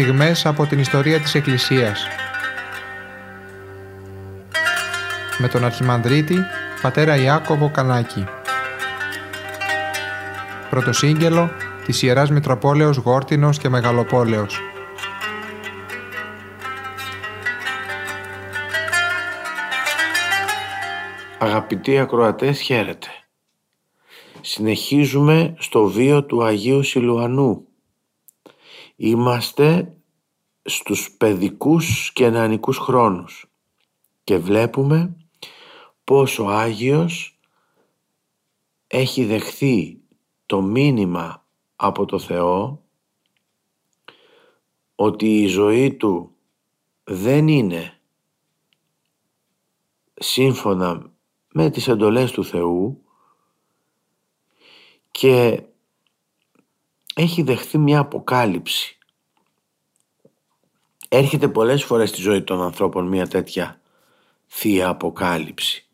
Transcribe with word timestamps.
στιγμές 0.00 0.46
από 0.46 0.66
την 0.66 0.78
ιστορία 0.78 1.20
της 1.20 1.34
Εκκλησίας. 1.34 2.06
Με 5.38 5.48
τον 5.48 5.64
Αρχιμανδρίτη, 5.64 6.36
πατέρα 6.82 7.16
Ιάκωβο 7.16 7.70
Κανάκη. 7.70 8.24
Πρωτοσύγγελο 10.70 11.50
της 11.84 12.02
Ιεράς 12.02 12.30
Μητροπόλεως 12.30 12.96
Γόρτινος 12.96 13.58
και 13.58 13.68
Μεγαλοπόλεως. 13.68 14.60
Αγαπητοί 21.38 21.98
ακροατές, 21.98 22.60
χαίρετε. 22.60 23.08
Συνεχίζουμε 24.40 25.54
στο 25.58 25.84
βίο 25.84 26.24
του 26.24 26.44
Αγίου 26.44 26.82
Σιλουανού. 26.82 27.66
Είμαστε 28.96 29.90
στους 30.66 31.10
παιδικούς 31.10 32.12
και 32.12 32.30
νεανικούς 32.30 32.78
χρόνους 32.78 33.46
και 34.24 34.38
βλέπουμε 34.38 35.16
πως 36.04 36.38
ο 36.38 36.48
Άγιος 36.48 37.38
έχει 38.86 39.24
δεχθεί 39.24 40.00
το 40.46 40.62
μήνυμα 40.62 41.44
από 41.76 42.04
το 42.04 42.18
Θεό 42.18 42.82
ότι 44.94 45.42
η 45.42 45.46
ζωή 45.46 45.94
του 45.94 46.36
δεν 47.04 47.48
είναι 47.48 48.00
σύμφωνα 50.14 51.12
με 51.52 51.70
τις 51.70 51.88
εντολές 51.88 52.30
του 52.30 52.44
Θεού 52.44 53.02
και 55.10 55.62
έχει 57.14 57.42
δεχθεί 57.42 57.78
μια 57.78 57.98
αποκάλυψη. 57.98 58.95
Έρχεται 61.18 61.48
πολλές 61.48 61.84
φορές 61.84 62.08
στη 62.08 62.20
ζωή 62.20 62.42
των 62.42 62.62
ανθρώπων 62.62 63.06
μια 63.06 63.26
τέτοια 63.26 63.80
θεία 64.46 64.88
αποκάλυψη 64.88 65.86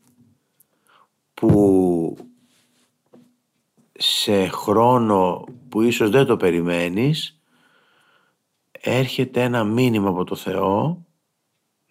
που 1.34 2.16
σε 3.92 4.48
χρόνο 4.48 5.44
που 5.68 5.82
ίσως 5.82 6.10
δεν 6.10 6.26
το 6.26 6.36
περιμένεις 6.36 7.40
έρχεται 8.70 9.42
ένα 9.42 9.64
μήνυμα 9.64 10.08
από 10.08 10.24
το 10.24 10.34
Θεό 10.34 11.04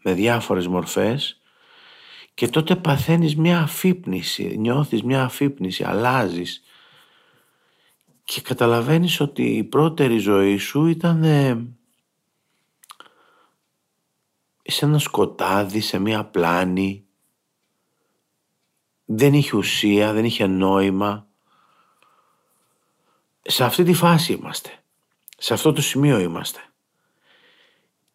με 0.03 0.13
διάφορες 0.13 0.67
μορφές 0.67 1.41
και 2.33 2.47
τότε 2.47 2.75
παθαίνεις 2.75 3.35
μια 3.35 3.59
αφύπνιση, 3.59 4.55
νιώθεις 4.57 5.03
μια 5.03 5.23
αφύπνιση, 5.23 5.83
αλλάζεις 5.83 6.63
και 8.23 8.41
καταλαβαίνεις 8.41 9.19
ότι 9.19 9.43
η 9.43 9.63
πρώτερη 9.63 10.17
ζωή 10.17 10.57
σου 10.57 10.85
ήταν 10.85 11.23
ε, 11.23 11.65
σε 14.71 14.85
ένα 14.85 14.99
σκοτάδι, 14.99 15.79
σε 15.79 15.99
μια 15.99 16.25
πλάνη, 16.25 17.05
δεν 19.05 19.33
είχε 19.33 19.57
ουσία, 19.57 20.13
δεν 20.13 20.25
είχε 20.25 20.47
νόημα. 20.47 21.27
Σε 23.41 23.63
αυτή 23.63 23.83
τη 23.83 23.93
φάση 23.93 24.33
είμαστε, 24.33 24.69
σε 25.37 25.53
αυτό 25.53 25.73
το 25.73 25.81
σημείο 25.81 26.19
είμαστε. 26.19 26.59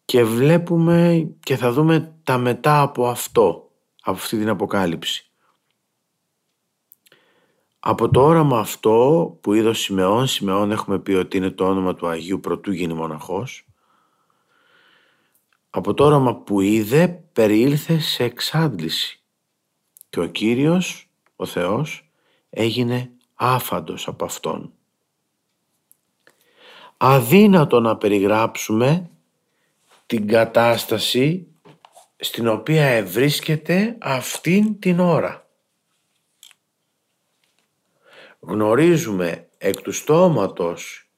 Και 0.05 0.23
βλέπουμε 0.23 1.29
και 1.39 1.57
θα 1.57 1.71
δούμε 1.71 2.15
τα 2.23 2.37
μετά 2.37 2.81
από 2.81 3.07
αυτό 3.07 3.67
από 4.07 4.17
αυτή 4.17 4.37
την 4.37 4.49
αποκάλυψη. 4.49 5.31
Από 7.79 8.09
το 8.09 8.25
όραμα 8.25 8.59
αυτό 8.59 9.37
που 9.41 9.53
είδε 9.53 9.69
ο 9.69 9.73
Σιμεών, 9.73 10.27
Σιμεών 10.27 10.71
έχουμε 10.71 10.99
πει 10.99 11.13
ότι 11.13 11.37
είναι 11.37 11.49
το 11.49 11.67
όνομα 11.67 11.95
του 11.95 12.07
Αγίου 12.07 12.39
πρωτού 12.39 12.71
γίνει 12.71 12.93
μοναχός, 12.93 13.66
από 15.77 15.93
το 15.93 16.05
όραμα 16.05 16.35
που 16.35 16.61
είδε 16.61 17.07
περιήλθε 17.33 17.99
σε 17.99 18.23
εξάντληση 18.23 19.21
και 20.09 20.19
ο 20.19 20.25
Κύριος, 20.25 21.09
ο 21.35 21.45
Θεός, 21.45 22.09
έγινε 22.49 23.11
άφαντος 23.35 24.07
από 24.07 24.25
Αυτόν. 24.25 24.73
Αδύνατο 26.97 27.79
να 27.79 27.97
περιγράψουμε 27.97 29.09
την 30.05 30.27
κατάσταση 30.27 31.47
στην 32.15 32.47
οποία 32.47 33.05
βρίσκεται 33.05 33.97
αυτήν 34.01 34.79
την 34.79 34.99
ώρα. 34.99 35.47
Γνωρίζουμε 38.39 39.47
εκ 39.57 39.81
του 39.81 39.91
στόματος 39.91 41.09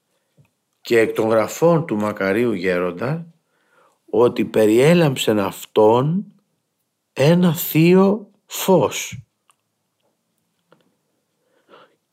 και 0.81 0.99
εκ 0.99 1.15
των 1.15 1.27
γραφών 1.27 1.85
του 1.85 1.95
Μακαρίου 1.95 2.53
Γέροντα 2.53 3.33
ότι 4.09 4.45
περιέλαμψεν 4.45 5.39
αυτόν 5.39 6.25
ένα 7.13 7.55
θείο 7.55 8.29
φως. 8.45 9.23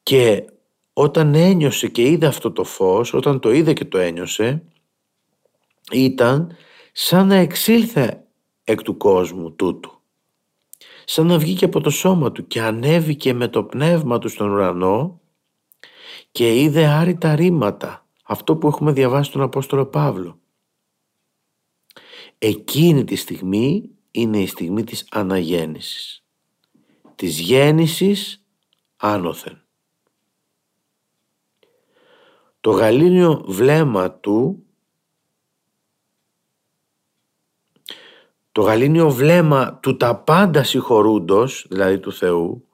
Και 0.02 0.44
όταν 0.92 1.34
ένιωσε 1.34 1.88
και 1.88 2.02
είδε 2.02 2.26
αυτό 2.26 2.52
το 2.52 2.64
φως, 2.64 3.14
όταν 3.14 3.40
το 3.40 3.52
είδε 3.52 3.72
και 3.72 3.84
το 3.84 3.98
ένιωσε, 3.98 4.62
ήταν 5.92 6.56
σαν 6.92 7.26
να 7.26 7.34
εξήλθε 7.34 8.24
εκ 8.64 8.82
του 8.82 8.96
κόσμου 8.96 9.52
τούτου. 9.52 9.90
Σαν 11.04 11.26
να 11.26 11.38
βγήκε 11.38 11.64
από 11.64 11.80
το 11.80 11.90
σώμα 11.90 12.32
του 12.32 12.46
και 12.46 12.62
ανέβηκε 12.62 13.34
με 13.34 13.48
το 13.48 13.64
πνεύμα 13.64 14.18
του 14.18 14.28
στον 14.28 14.50
ουρανό 14.50 15.20
και 16.30 16.60
είδε 16.60 16.86
άρρητα 16.86 17.34
ρήματα, 17.34 18.06
αυτό 18.24 18.56
που 18.56 18.66
έχουμε 18.66 18.92
διαβάσει 18.92 19.32
τον 19.32 19.42
Απόστολο 19.42 19.86
Παύλο. 19.86 20.38
Εκείνη 22.38 23.04
τη 23.04 23.16
στιγμή 23.16 23.90
είναι 24.10 24.38
η 24.38 24.46
στιγμή 24.46 24.84
της 24.84 25.06
αναγέννησης, 25.10 26.24
της 27.14 27.38
γέννησης 27.38 28.44
άνωθεν. 28.96 29.64
Το 32.60 32.70
γαλήνιο 32.70 33.44
βλέμμα 33.46 34.12
του 34.12 34.66
το 38.52 38.62
γαλήνιο 38.62 39.10
βλέμμα 39.10 39.78
του 39.78 39.96
τα 39.96 40.16
πάντα 40.16 40.62
συγχωρούντος, 40.62 41.66
δηλαδή 41.68 41.98
του 41.98 42.12
Θεού, 42.12 42.68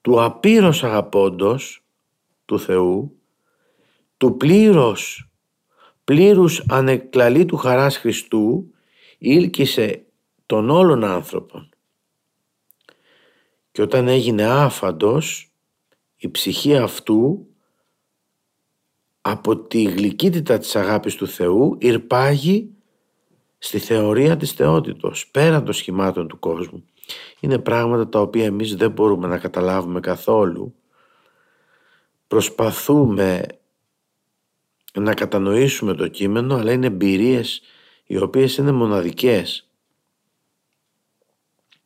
του 0.00 0.22
απείρως 0.22 0.84
αγαπώντος 0.84 1.84
του 2.44 2.58
Θεού, 2.58 3.18
του 4.16 4.36
πλήρως, 4.36 5.30
πλήρους 6.04 6.64
ανεκλαλή 6.68 7.46
χαράς 7.56 7.96
Χριστού, 7.96 8.73
ήλκησε 9.24 10.04
των 10.46 10.70
όλων 10.70 11.04
άνθρωπων. 11.04 11.68
Και 13.72 13.82
όταν 13.82 14.08
έγινε 14.08 14.44
άφαντος, 14.44 15.52
η 16.16 16.30
ψυχή 16.30 16.76
αυτού 16.76 17.46
από 19.20 19.56
τη 19.58 19.82
γλυκύτητα 19.82 20.58
της 20.58 20.76
αγάπης 20.76 21.14
του 21.14 21.26
Θεού 21.26 21.76
ηρπάγει 21.80 22.70
στη 23.58 23.78
θεωρία 23.78 24.36
της 24.36 24.52
θεότητος, 24.52 25.28
πέραν 25.30 25.64
των 25.64 25.74
σχημάτων 25.74 26.28
του 26.28 26.38
κόσμου. 26.38 26.84
Είναι 27.40 27.58
πράγματα 27.58 28.08
τα 28.08 28.20
οποία 28.20 28.44
εμείς 28.44 28.74
δεν 28.76 28.90
μπορούμε 28.90 29.26
να 29.26 29.38
καταλάβουμε 29.38 30.00
καθόλου. 30.00 30.74
Προσπαθούμε 32.26 33.46
να 34.94 35.14
κατανοήσουμε 35.14 35.94
το 35.94 36.08
κείμενο, 36.08 36.54
αλλά 36.54 36.72
είναι 36.72 36.86
εμπειρίες 36.86 37.62
οι 38.06 38.16
οποίες 38.16 38.56
είναι 38.56 38.72
μοναδικές. 38.72 39.68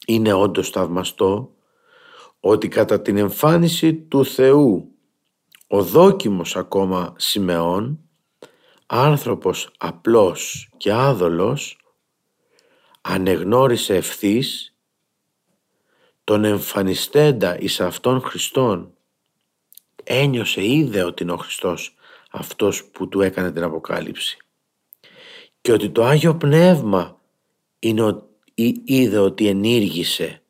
Είναι 0.07 0.33
όντως 0.33 0.71
θαυμαστό 0.71 1.55
ότι 2.41 2.69
κατά 2.69 3.01
την 3.01 3.17
εμφάνιση 3.17 3.95
του 3.95 4.25
Θεού 4.25 4.93
ο 5.67 5.83
δόκιμος 5.83 6.57
ακόμα 6.57 7.15
Σιμεών 7.17 7.99
άνθρωπος 8.87 9.71
απλός 9.79 10.69
και 10.77 10.93
άδολος 10.93 11.79
ανεγνώρισε 13.01 13.95
ευθύς 13.95 14.77
τον 16.25 16.45
εμφανιστέντα 16.45 17.59
εις 17.59 17.81
αυτόν 17.81 18.21
Χριστόν 18.21 18.93
ένιωσε, 20.05 20.65
είδε 20.65 21.03
ότι 21.03 21.23
είναι 21.23 21.33
ο 21.33 21.37
Χριστός 21.37 21.95
αυτός 22.31 22.85
που 22.85 23.09
του 23.09 23.21
έκανε 23.21 23.53
την 23.53 23.63
Αποκάλυψη 23.63 24.39
και 25.61 25.73
ότι 25.73 25.91
το 25.91 26.05
Άγιο 26.05 26.37
Πνεύμα 26.37 27.21
είναι, 27.79 28.23
είδε 28.85 29.19
ότι 29.19 29.47
ενήργησε 29.47 30.43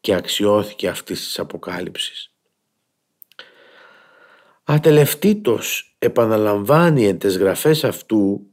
και 0.00 0.14
αξιώθηκε 0.14 0.88
αυτής 0.88 1.20
της 1.24 1.38
Αποκάλυψης. 1.38 2.32
Ατελευτήτως 4.64 5.94
επαναλαμβάνει 5.98 7.06
εν 7.06 7.18
τες 7.18 7.36
γραφές 7.36 7.84
αυτού 7.84 8.46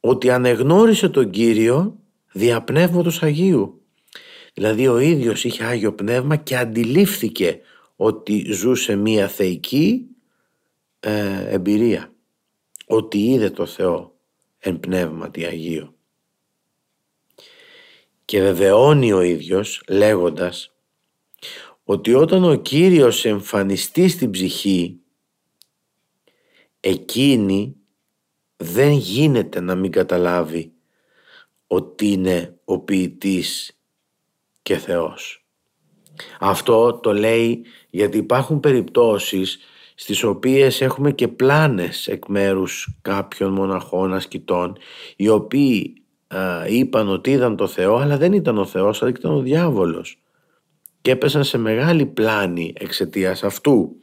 ότι 0.00 0.30
ανεγνώρισε 0.30 1.08
τον 1.08 1.30
Κύριο 1.30 1.98
δια 2.32 2.62
Πνεύματος 2.62 3.22
Αγίου. 3.22 3.82
Δηλαδή 4.54 4.88
ο 4.88 4.98
ίδιος 4.98 5.44
είχε 5.44 5.64
Άγιο 5.64 5.92
Πνεύμα 5.92 6.36
και 6.36 6.56
αντιλήφθηκε 6.56 7.60
ότι 7.96 8.52
ζούσε 8.52 8.96
μία 8.96 9.28
θεϊκή 9.28 10.06
ε, 11.00 11.48
εμπειρία. 11.48 12.12
Ότι 12.86 13.18
είδε 13.18 13.50
το 13.50 13.66
Θεό 13.66 14.17
εν 14.68 14.80
πνεύματι 14.80 15.44
Αγίο. 15.44 15.94
Και 18.24 18.40
βεβαιώνει 18.40 19.12
ο 19.12 19.20
ίδιος 19.20 19.82
λέγοντας 19.88 20.74
ότι 21.84 22.14
όταν 22.14 22.44
ο 22.44 22.54
Κύριος 22.54 23.24
εμφανιστεί 23.24 24.08
στην 24.08 24.30
ψυχή 24.30 25.00
εκείνη 26.80 27.76
δεν 28.56 28.92
γίνεται 28.92 29.60
να 29.60 29.74
μην 29.74 29.90
καταλάβει 29.90 30.72
ότι 31.66 32.06
είναι 32.06 32.58
ο 32.64 32.78
ποιητής 32.78 33.78
και 34.62 34.76
Θεός. 34.76 35.46
Αυτό 36.40 36.98
το 36.98 37.12
λέει 37.12 37.64
γιατί 37.90 38.18
υπάρχουν 38.18 38.60
περιπτώσεις 38.60 39.58
στις 40.00 40.24
οποίες 40.24 40.80
έχουμε 40.80 41.12
και 41.12 41.28
πλάνες 41.28 42.06
εκ 42.06 42.26
μέρους 42.26 42.98
κάποιων 43.02 43.52
μοναχών 43.52 44.14
ασκητών 44.14 44.76
οι 45.16 45.28
οποίοι 45.28 46.02
είπαν 46.68 47.08
ότι 47.08 47.30
είδαν 47.30 47.56
το 47.56 47.66
Θεό 47.66 47.96
αλλά 47.96 48.16
δεν 48.16 48.32
ήταν 48.32 48.58
ο 48.58 48.64
Θεός 48.64 49.02
αλλά 49.02 49.10
ήταν 49.10 49.32
ο 49.32 49.40
διάβολος 49.40 50.18
και 51.00 51.10
έπεσαν 51.10 51.44
σε 51.44 51.58
μεγάλη 51.58 52.06
πλάνη 52.06 52.72
εξαιτίας 52.76 53.42
αυτού. 53.42 53.96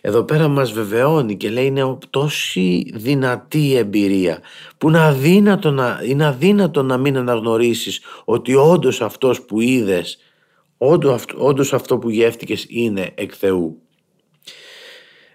Εδώ 0.00 0.22
πέρα 0.22 0.48
μας 0.48 0.72
βεβαιώνει 0.72 1.36
και 1.36 1.50
λέει 1.50 1.66
είναι 1.66 1.98
τόση 2.10 2.92
δυνατή 2.94 3.76
εμπειρία 3.76 4.40
που 4.78 4.88
είναι 4.88 5.00
αδύνατο 5.00 5.70
να, 5.70 6.00
είναι 6.04 6.26
αδύνατο 6.26 6.82
να 6.82 6.96
μην 6.96 7.16
αναγνωρίσεις 7.16 8.00
ότι 8.24 8.54
όντως 8.54 9.00
αυτός 9.00 9.42
που 9.42 9.60
είδες, 9.60 10.18
όντως 11.36 11.72
αυτό 11.72 11.98
που 11.98 12.10
γεύτηκες 12.10 12.66
είναι 12.68 13.12
εκ 13.14 13.32
Θεού. 13.36 13.82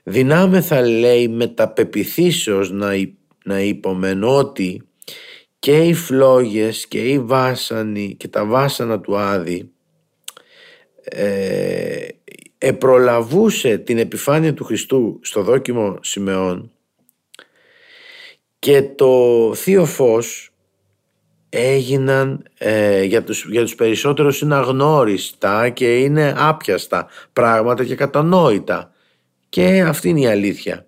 Δυνάμεθα 0.03 0.81
λέει 0.81 1.27
με 1.27 1.47
τα 1.47 1.69
πεπιθήσεως 1.69 2.71
να, 2.71 2.91
να 3.45 3.59
υπομενώ 3.59 4.37
ότι 4.37 4.81
και 5.59 5.77
οι 5.77 5.93
φλόγες 5.93 6.87
και 6.87 7.09
οι 7.09 7.19
βάσανοι 7.19 8.15
και 8.15 8.27
τα 8.27 8.45
βάσανα 8.45 8.99
του 8.99 9.17
Άδη 9.17 9.71
ε, 11.03 12.07
επρολαβούσε 12.57 13.77
την 13.77 13.97
επιφάνεια 13.97 14.53
του 14.53 14.63
Χριστού 14.63 15.19
στο 15.21 15.41
δόκιμο 15.41 15.97
Σιμεών 16.01 16.71
και 18.59 18.81
το 18.81 19.51
Θείο 19.55 19.85
Φως 19.85 20.53
έγιναν 21.49 22.45
ε, 22.57 23.03
για, 23.03 23.23
τους, 23.23 23.45
για 23.49 23.61
τους 23.61 23.75
περισσότερους 23.75 24.41
είναι 24.41 24.55
αγνώριστα 24.55 25.69
και 25.69 25.97
είναι 25.97 26.33
άπιαστα 26.37 27.07
πράγματα 27.33 27.85
και 27.85 27.95
κατανόητα 27.95 28.92
και 29.53 29.81
αυτή 29.81 30.09
είναι 30.09 30.19
η 30.19 30.27
αλήθεια 30.27 30.85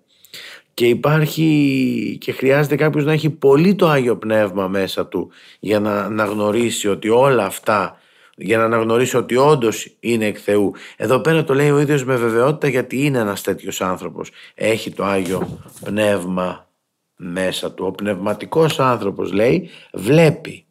και 0.74 0.88
υπάρχει 0.88 2.18
και 2.20 2.32
χρειάζεται 2.32 2.76
κάποιος 2.76 3.04
να 3.04 3.12
έχει 3.12 3.30
πολύ 3.30 3.74
το 3.74 3.88
Άγιο 3.88 4.16
Πνεύμα 4.16 4.68
μέσα 4.68 5.06
του 5.06 5.30
για 5.60 5.80
να, 5.80 6.08
να 6.08 6.24
γνωρίσει 6.24 6.88
ότι 6.88 7.08
όλα 7.08 7.44
αυτά 7.44 7.98
για 8.36 8.58
να 8.58 8.64
αναγνωρίσει 8.64 9.16
ότι 9.16 9.36
όντως 9.36 9.96
είναι 10.00 10.26
εκ 10.26 10.38
Θεού. 10.42 10.74
Εδώ 10.96 11.20
πέρα 11.20 11.44
το 11.44 11.54
λέει 11.54 11.70
ο 11.70 11.80
ίδιος 11.80 12.04
με 12.04 12.16
βεβαιότητα 12.16 12.68
γιατί 12.68 13.04
είναι 13.04 13.18
ένας 13.18 13.42
τέτοιος 13.42 13.80
άνθρωπος. 13.80 14.30
Έχει 14.54 14.92
το 14.92 15.04
Άγιο 15.04 15.60
Πνεύμα 15.84 16.68
μέσα 17.16 17.72
του. 17.72 17.84
Ο 17.86 17.90
πνευματικός 17.90 18.80
άνθρωπος 18.80 19.32
λέει 19.32 19.70
βλέπει 19.92 20.66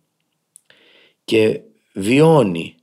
και 1.25 1.61
βιώνει 1.93 2.75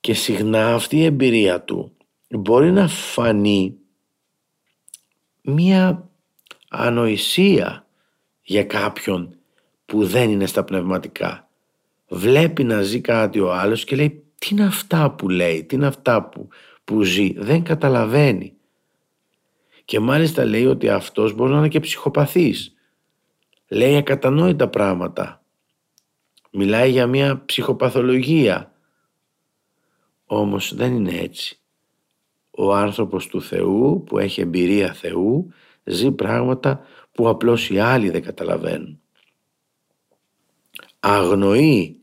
και 0.00 0.14
συχνά 0.14 0.74
αυτή 0.74 0.96
η 0.96 1.04
εμπειρία 1.04 1.60
του 1.60 1.96
μπορεί 2.38 2.72
να 2.72 2.88
φανεί 2.88 3.76
μία 5.42 6.10
ανοησία 6.68 7.86
για 8.42 8.64
κάποιον 8.64 9.36
που 9.86 10.06
δεν 10.06 10.30
είναι 10.30 10.46
στα 10.46 10.64
πνευματικά 10.64 11.46
βλέπει 12.12 12.64
να 12.64 12.82
ζει 12.82 13.00
κάτι 13.00 13.40
ο 13.40 13.52
άλλος 13.52 13.84
και 13.84 13.96
λέει 13.96 14.24
τι 14.38 14.48
είναι 14.50 14.64
αυτά 14.64 15.10
που 15.10 15.28
λέει, 15.28 15.64
τι 15.64 15.74
είναι 15.74 15.86
αυτά 15.86 16.28
που, 16.28 16.48
που 16.84 17.02
ζει, 17.02 17.32
δεν 17.32 17.62
καταλαβαίνει. 17.62 18.56
Και 19.84 20.00
μάλιστα 20.00 20.44
λέει 20.44 20.66
ότι 20.66 20.88
αυτός 20.88 21.32
μπορεί 21.34 21.52
να 21.52 21.58
είναι 21.58 21.68
και 21.68 21.80
ψυχοπαθής. 21.80 22.74
Λέει 23.68 23.96
ακατανόητα 23.96 24.68
πράγματα. 24.68 25.42
Μιλάει 26.50 26.90
για 26.90 27.06
μια 27.06 27.44
ψυχοπαθολογία. 27.44 28.72
Όμως 30.26 30.74
δεν 30.74 30.94
είναι 30.94 31.18
έτσι. 31.18 31.61
Ο 32.56 32.74
άνθρωπος 32.74 33.26
του 33.26 33.42
Θεού 33.42 34.04
που 34.06 34.18
έχει 34.18 34.40
εμπειρία 34.40 34.92
Θεού 34.92 35.52
ζει 35.84 36.10
πράγματα 36.10 36.86
που 37.12 37.28
απλώς 37.28 37.70
οι 37.70 37.78
άλλοι 37.78 38.10
δεν 38.10 38.22
καταλαβαίνουν. 38.22 39.00
Αγνοεί 41.00 42.00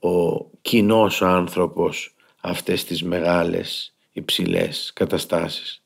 ο 0.00 0.44
κοινός 0.62 1.22
άνθρωπος 1.22 2.14
αυτές 2.40 2.84
τις 2.84 3.02
μεγάλες 3.02 3.94
υψηλές 4.12 4.92
καταστάσεις. 4.94 5.82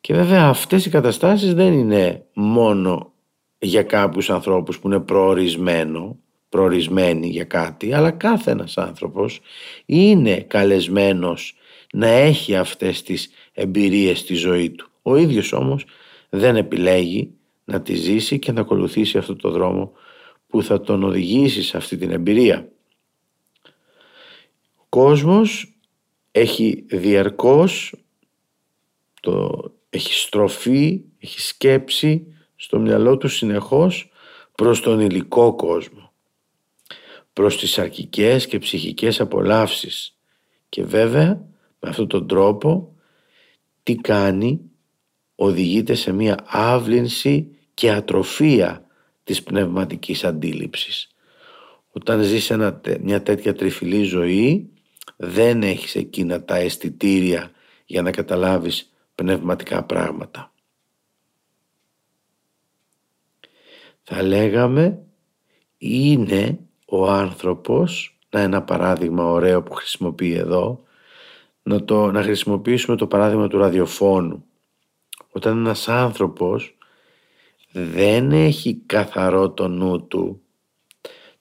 Και 0.00 0.14
βέβαια 0.14 0.48
αυτές 0.48 0.86
οι 0.86 0.90
καταστάσεις 0.90 1.54
δεν 1.54 1.72
είναι 1.72 2.24
μόνο 2.34 3.12
για 3.58 3.82
κάποιους 3.82 4.30
ανθρώπους 4.30 4.78
που 4.78 4.86
είναι 4.86 5.00
προορισμένο, 5.00 6.18
προορισμένοι 6.48 7.28
για 7.28 7.44
κάτι, 7.44 7.92
αλλά 7.92 8.10
κάθε 8.10 8.50
ένας 8.50 8.78
άνθρωπος 8.78 9.40
είναι 9.86 10.40
καλεσμένος 10.40 11.56
να 11.94 12.06
έχει 12.06 12.56
αυτές 12.56 13.02
τις 13.02 13.30
εμπειρίες 13.52 14.18
στη 14.18 14.34
ζωή 14.34 14.70
του. 14.70 14.90
Ο 15.02 15.16
ίδιος 15.16 15.52
όμως 15.52 15.84
δεν 16.28 16.56
επιλέγει 16.56 17.30
να 17.64 17.82
τη 17.82 17.94
ζήσει 17.94 18.38
και 18.38 18.52
να 18.52 18.60
ακολουθήσει 18.60 19.18
αυτό 19.18 19.36
το 19.36 19.50
δρόμο 19.50 19.92
που 20.46 20.62
θα 20.62 20.80
τον 20.80 21.02
οδηγήσει 21.02 21.62
σε 21.62 21.76
αυτή 21.76 21.96
την 21.96 22.10
εμπειρία. 22.10 22.68
Ο 24.76 24.84
κόσμος 24.88 25.76
έχει 26.30 26.84
διαρκώς, 26.88 27.94
το, 29.20 29.64
έχει 29.90 30.14
στροφή, 30.14 31.00
έχει 31.18 31.40
σκέψη 31.40 32.26
στο 32.56 32.78
μυαλό 32.78 33.16
του 33.16 33.28
συνεχώς 33.28 34.10
προς 34.54 34.80
τον 34.80 35.00
υλικό 35.00 35.54
κόσμο, 35.54 36.12
προς 37.32 37.58
τις 37.58 37.78
αρκικές 37.78 38.46
και 38.46 38.58
ψυχικές 38.58 39.20
απολαύσεις 39.20 40.18
και 40.68 40.84
βέβαια 40.84 41.52
με 41.84 41.90
αυτόν 41.90 42.08
τον 42.08 42.26
τρόπο 42.26 42.94
τι 43.82 43.94
κάνει; 43.94 44.60
Οδηγείται 45.36 45.94
σε 45.94 46.12
μια 46.12 46.44
άβλυνση 46.46 47.56
και 47.74 47.90
ατροφία 47.90 48.86
της 49.24 49.42
πνευματικής 49.42 50.24
αντίληψης. 50.24 51.08
Όταν 51.92 52.22
ζεις 52.22 52.50
ένα, 52.50 52.80
μια 53.00 53.22
τέτοια 53.22 53.54
τριφυλή 53.54 54.02
ζωή 54.02 54.70
δεν 55.16 55.62
έχεις 55.62 55.94
εκείνα 55.94 56.44
τα 56.44 56.56
αισθητήρια 56.56 57.50
για 57.84 58.02
να 58.02 58.10
καταλάβεις 58.10 58.92
πνευματικά 59.14 59.84
πράγματα. 59.84 60.52
Θα 64.02 64.22
λέγαμε 64.22 65.02
είναι 65.78 66.58
ο 66.86 67.10
άνθρωπος, 67.10 68.18
να 68.30 68.40
ένα 68.40 68.62
παράδειγμα 68.62 69.24
ωραίο 69.24 69.62
που 69.62 69.72
χρησιμοποιεί 69.72 70.32
εδώ, 70.32 70.84
να, 71.64 71.84
το, 71.84 72.10
να 72.10 72.22
χρησιμοποιήσουμε 72.22 72.96
το 72.96 73.06
παράδειγμα 73.06 73.48
του 73.48 73.58
ραδιοφώνου. 73.58 74.44
Όταν 75.30 75.58
ένας 75.58 75.88
άνθρωπος 75.88 76.76
δεν 77.72 78.32
έχει 78.32 78.82
καθαρό 78.86 79.50
το 79.50 79.68
νου 79.68 80.06
του, 80.06 80.42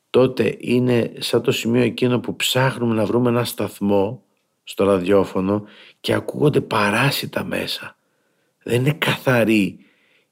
τότε 0.09 0.55
είναι 0.59 1.13
σαν 1.19 1.41
το 1.41 1.51
σημείο 1.51 1.81
εκείνο 1.81 2.19
που 2.19 2.35
ψάχνουμε 2.35 2.93
να 2.95 3.05
βρούμε 3.05 3.29
ένα 3.29 3.43
σταθμό 3.43 4.23
στο 4.63 4.83
ραδιόφωνο 4.83 5.63
και 5.99 6.13
ακούγονται 6.13 6.61
παράσιτα 6.61 7.43
μέσα. 7.43 7.97
Δεν 8.63 8.79
είναι 8.79 8.93
καθαρή 8.93 9.77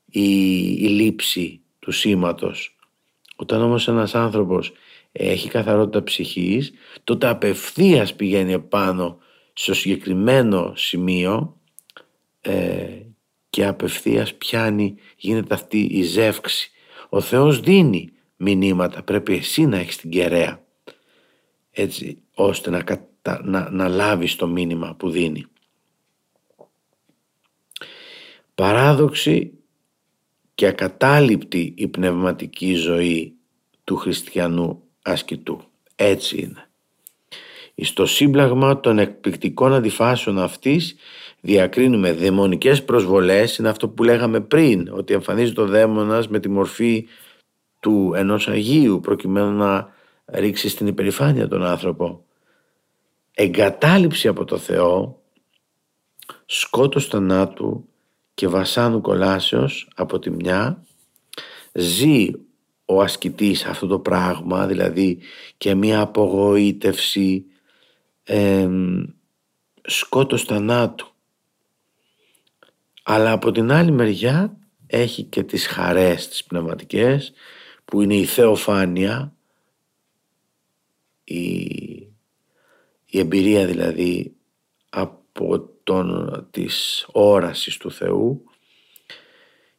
η, 0.06 0.60
η 0.62 0.88
λήψη 0.88 1.62
του 1.80 1.92
σήματος. 1.92 2.76
Όταν 3.36 3.62
όμως 3.62 3.88
ένας 3.88 4.16
άνθρωπος 4.16 4.72
έχει 5.12 5.50
καθαρότητα 5.50 6.04
ψυχής, 6.04 6.74
τότε 7.04 7.28
απευθείας 7.28 8.16
πηγαίνει 8.16 8.54
επάνω 8.54 9.18
στο 9.54 9.74
συγκεκριμένο 9.74 10.74
σημείο 10.76 11.60
ε, 12.42 13.02
και 13.50 13.66
απευθείας 13.66 14.36
πιάνει, 14.36 14.96
γίνεται 15.18 15.54
αυτή 15.54 15.80
η 15.80 16.02
ζεύξη. 16.02 16.72
Ο 17.10 17.22
Θεός 17.22 17.60
δίνει 17.60 18.12
μηνύματα, 18.36 19.04
πρέπει 19.04 19.34
εσύ 19.34 19.66
να 19.66 19.78
έχεις 19.78 19.98
την 19.98 20.10
κεραία 20.10 20.64
έτσι 21.72 22.22
ώστε 22.34 22.70
να, 22.70 22.84
να, 23.44 23.70
να 23.70 23.88
λάβεις 23.88 24.36
το 24.36 24.48
μήνυμα 24.48 24.96
που 24.96 25.10
δίνει. 25.10 25.46
Παράδοξη 28.56 29.54
και 30.56 30.68
ακατάληπτη 30.68 31.74
η 31.78 31.88
πνευματική 31.88 32.74
ζωή 32.74 33.36
του 33.84 33.96
χριστιανού 33.96 34.84
ασκητού. 35.02 35.62
Έτσι 35.96 36.42
είναι. 36.42 36.71
Στο 37.84 38.06
σύμπλαγμα 38.06 38.80
των 38.80 39.00
εκπληκτικών 39.00 39.74
αντιφάσεων 39.74 40.40
αυτής 40.40 40.96
διακρίνουμε 41.42 42.14
δαιμονικές 42.14 42.84
προσβολές. 42.84 43.58
Είναι 43.58 43.70
αυτό 43.70 43.90
που 43.90 44.04
λέγαμε 44.04 44.40
πριν 44.40 44.90
ότι 44.92 45.14
εμφανίζει 45.14 45.54
το 45.54 45.66
δαίμονας 45.66 46.28
με 46.28 46.40
τη 46.40 46.50
μορφή 46.50 47.08
του 47.80 48.14
ενός 48.16 48.48
Αγίου 48.48 49.00
προκειμένου 49.00 49.52
να 49.52 49.94
ρίξει 50.26 50.70
στην 50.70 50.88
υπερηφάνεια 50.88 51.48
τον 51.48 51.64
άνθρωπο. 51.64 52.26
Εγκατάλειψη 53.34 54.28
από 54.28 54.46
το 54.46 54.58
Θεό 54.58 55.22
σκότος 56.46 57.08
θανάτου 57.08 57.86
και 58.34 58.48
βασάνου 58.48 59.02
κολάσεως 59.02 59.88
από 59.96 60.20
τη 60.20 60.30
μια. 60.30 60.84
Ζει 61.74 62.30
ο 62.86 63.02
ασκητής 63.02 63.66
αυτό 63.66 63.88
το 63.88 64.00
πράγμα 64.00 64.68
δηλαδή 64.68 65.20
και 65.58 65.76
μια 65.76 66.02
απογοήτευση 66.02 67.46
ε, 68.32 68.70
σκότος 69.82 70.44
θανάτου. 70.44 71.08
Αλλά 73.04 73.32
από 73.32 73.52
την 73.52 73.72
άλλη 73.72 73.92
μεριά 73.92 74.58
έχει 74.88 75.24
και 75.24 75.44
τις 75.44 75.68
χαρές 75.68 76.28
τις 76.28 76.44
πνευματικές 76.44 77.34
που 77.86 78.02
είναι 78.02 78.16
η 78.16 78.26
θεοφάνεια 78.26 79.34
η, 81.24 81.42
η 83.06 83.20
εμπειρία 83.20 83.66
δηλαδή 83.66 84.36
από 84.90 85.60
τον, 85.84 86.48
της 86.52 87.06
όρασης 87.12 87.78
του 87.78 87.92
Θεού 87.92 88.44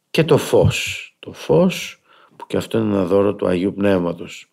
και 0.09 0.23
το 0.23 0.37
φως. 0.37 1.15
Το 1.19 1.33
φως 1.33 2.01
που 2.35 2.47
και 2.47 2.57
αυτό 2.57 2.77
είναι 2.77 2.93
ένα 2.93 3.05
δώρο 3.05 3.35
του 3.35 3.47
Αγίου 3.47 3.73
Πνεύματος. 3.73 4.51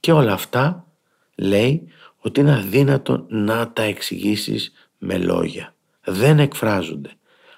Και 0.00 0.12
όλα 0.12 0.32
αυτά 0.32 0.86
λέει 1.34 1.92
ότι 2.22 2.40
είναι 2.40 2.54
αδύνατο 2.54 3.26
να 3.28 3.72
τα 3.72 3.82
εξηγήσεις 3.82 4.72
με 4.98 5.18
λόγια 5.18 5.74
δεν 6.04 6.38
εκφράζονται 6.38 7.10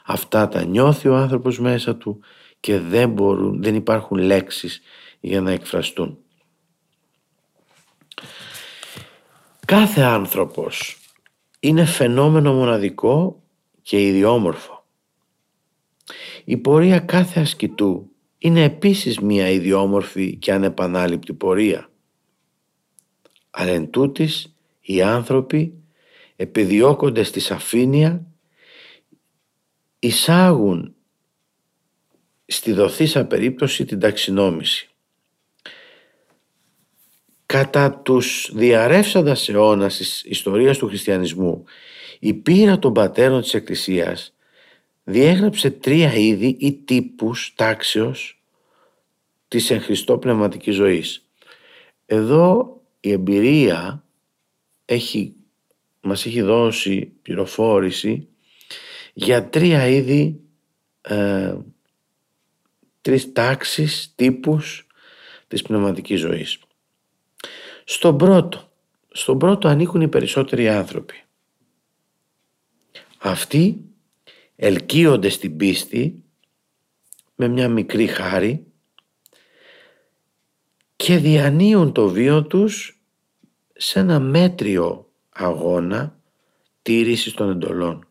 Αυτά 0.06 0.48
τα 0.48 0.64
νιώθει 0.64 1.08
ο 1.08 1.16
άνθρωπος 1.16 1.58
μέσα 1.58 1.96
του 1.96 2.20
και 2.60 2.78
δεν, 2.78 3.10
μπορούν, 3.10 3.62
δεν 3.62 3.74
υπάρχουν 3.74 4.18
λέξεις 4.18 4.82
για 5.20 5.40
να 5.40 5.50
εκφραστούν. 5.50 6.18
Κάθε 9.66 10.00
άνθρωπος 10.00 10.98
είναι 11.60 11.84
φαινόμενο 11.84 12.52
μοναδικό 12.52 13.42
και 13.82 14.06
ιδιόμορφο. 14.06 14.84
Η 16.44 16.56
πορεία 16.56 16.98
κάθε 16.98 17.40
ασκητού 17.40 18.10
είναι 18.38 18.62
επίσης 18.62 19.18
μια 19.18 19.48
ιδιόμορφη 19.48 20.36
και 20.36 20.52
ανεπανάληπτη 20.52 21.32
πορεία. 21.32 21.88
Αλλά 23.50 23.70
εν 23.70 23.90
τούτης, 23.90 24.53
οι 24.84 25.02
άνθρωποι 25.02 25.74
επιδιώκονται 26.36 27.22
στη 27.22 27.40
σαφήνεια 27.40 28.26
εισάγουν 29.98 30.94
στη 32.46 32.72
δοθήσα 32.72 33.24
περίπτωση 33.26 33.84
την 33.84 34.00
ταξινόμηση. 34.00 34.88
Κατά 37.46 37.92
τους 37.92 38.50
διαρρεύσαντας 38.54 39.48
αιώνας 39.48 39.96
της 39.96 40.22
ιστορίας 40.24 40.78
του 40.78 40.86
χριστιανισμού 40.86 41.64
η 42.20 42.34
πείρα 42.34 42.78
των 42.78 42.92
πατέρων 42.92 43.40
της 43.40 43.54
Εκκλησίας 43.54 44.34
διέγραψε 45.04 45.70
τρία 45.70 46.14
είδη 46.14 46.56
ή 46.60 46.72
τύπους 46.72 47.52
τάξεως 47.56 48.42
της 49.48 49.70
εν 49.70 49.80
Χριστώ 49.80 50.18
πνευματικής 50.18 50.74
ζωής. 50.74 51.28
Εδώ 52.06 52.80
η 53.00 53.10
εμπειρία 53.10 54.03
έχει, 54.84 55.34
μας 56.00 56.26
έχει 56.26 56.42
δώσει 56.42 57.12
πληροφόρηση 57.22 58.28
για 59.12 59.48
τρία 59.48 59.86
είδη, 59.86 60.40
ε, 61.00 61.56
τρεις 63.00 63.32
τάξεις, 63.32 64.12
τύπους 64.14 64.86
της 65.48 65.62
πνευματικής 65.62 66.20
ζωής. 66.20 66.58
Στον 67.84 68.16
πρώτο, 68.16 68.72
στον 69.08 69.38
πρώτο 69.38 69.68
ανήκουν 69.68 70.00
οι 70.00 70.08
περισσότεροι 70.08 70.68
άνθρωποι. 70.68 71.14
Αυτοί 73.18 73.84
ελκύονται 74.56 75.28
στην 75.28 75.56
πίστη 75.56 76.22
με 77.34 77.48
μια 77.48 77.68
μικρή 77.68 78.06
χάρη 78.06 78.66
και 80.96 81.16
διανύουν 81.16 81.92
το 81.92 82.08
βίο 82.08 82.46
τους 82.46 83.03
σε 83.84 83.98
ένα 83.98 84.20
μέτριο 84.20 85.10
αγώνα 85.28 86.18
τήρησης 86.82 87.32
των 87.32 87.50
εντολών. 87.50 88.06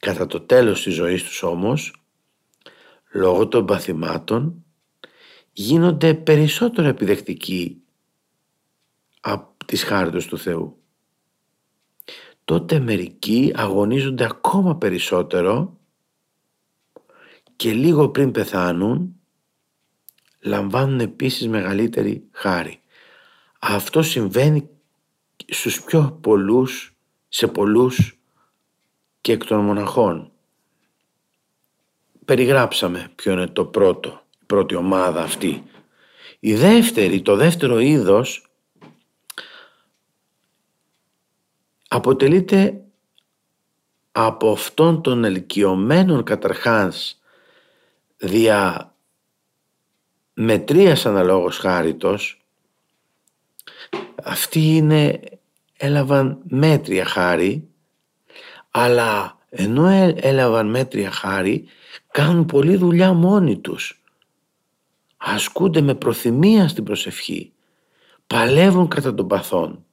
Κατά 0.00 0.26
το 0.26 0.40
τέλος 0.40 0.82
της 0.82 0.94
ζωής 0.94 1.22
τους 1.22 1.42
όμως, 1.42 2.04
λόγω 3.12 3.48
των 3.48 3.66
παθημάτων, 3.66 4.64
γίνονται 5.52 6.14
περισσότερο 6.14 6.88
επιδεκτικοί 6.88 7.82
από 9.20 9.64
τις 9.66 9.82
χάρτες 9.82 10.26
του 10.26 10.38
Θεού. 10.38 10.82
Τότε 12.44 12.78
μερικοί 12.78 13.52
αγωνίζονται 13.54 14.24
ακόμα 14.24 14.76
περισσότερο 14.76 15.78
και 17.56 17.72
λίγο 17.72 18.08
πριν 18.08 18.30
πεθάνουν 18.30 19.20
λαμβάνουν 20.40 21.00
επίσης 21.00 21.48
μεγαλύτερη 21.48 22.28
χάρη. 22.30 22.80
Αυτό 23.58 24.02
συμβαίνει 24.02 24.68
στους 25.48 25.82
πιο 25.82 26.18
πολλούς, 26.22 26.96
σε 27.28 27.46
πολλούς 27.46 28.18
και 29.20 29.32
εκ 29.32 29.44
των 29.44 29.64
μοναχών. 29.64 30.30
Περιγράψαμε 32.24 33.12
ποιο 33.14 33.32
είναι 33.32 33.46
το 33.46 33.64
πρώτο, 33.64 34.22
η 34.40 34.44
πρώτη 34.46 34.74
ομάδα 34.74 35.22
αυτή. 35.22 35.64
Η 36.40 36.54
δεύτερη, 36.54 37.22
το 37.22 37.36
δεύτερο 37.36 37.78
είδος 37.78 38.50
αποτελείται 41.88 42.84
από 44.12 44.52
αυτόν 44.52 45.02
των 45.02 45.24
ελκυωμένων 45.24 46.22
καταρχάς 46.22 47.20
δια 48.16 48.94
μετρίας 50.34 51.06
αναλόγως 51.06 51.58
χάριτος 51.58 52.45
αυτοί 54.22 54.76
είναι 54.76 55.20
έλαβαν 55.76 56.38
μέτρια 56.48 57.04
χάρη 57.04 57.68
αλλά 58.70 59.38
ενώ 59.48 59.86
έλαβαν 60.16 60.70
μέτρια 60.70 61.10
χάρη 61.10 61.68
κάνουν 62.10 62.46
πολλή 62.46 62.76
δουλειά 62.76 63.12
μόνοι 63.12 63.58
τους. 63.58 64.02
Ασκούνται 65.16 65.80
με 65.80 65.94
προθυμία 65.94 66.68
στην 66.68 66.84
προσευχή. 66.84 67.52
Παλεύουν 68.26 68.88
κατά 68.88 69.14
των 69.14 69.28
παθών. 69.28 69.84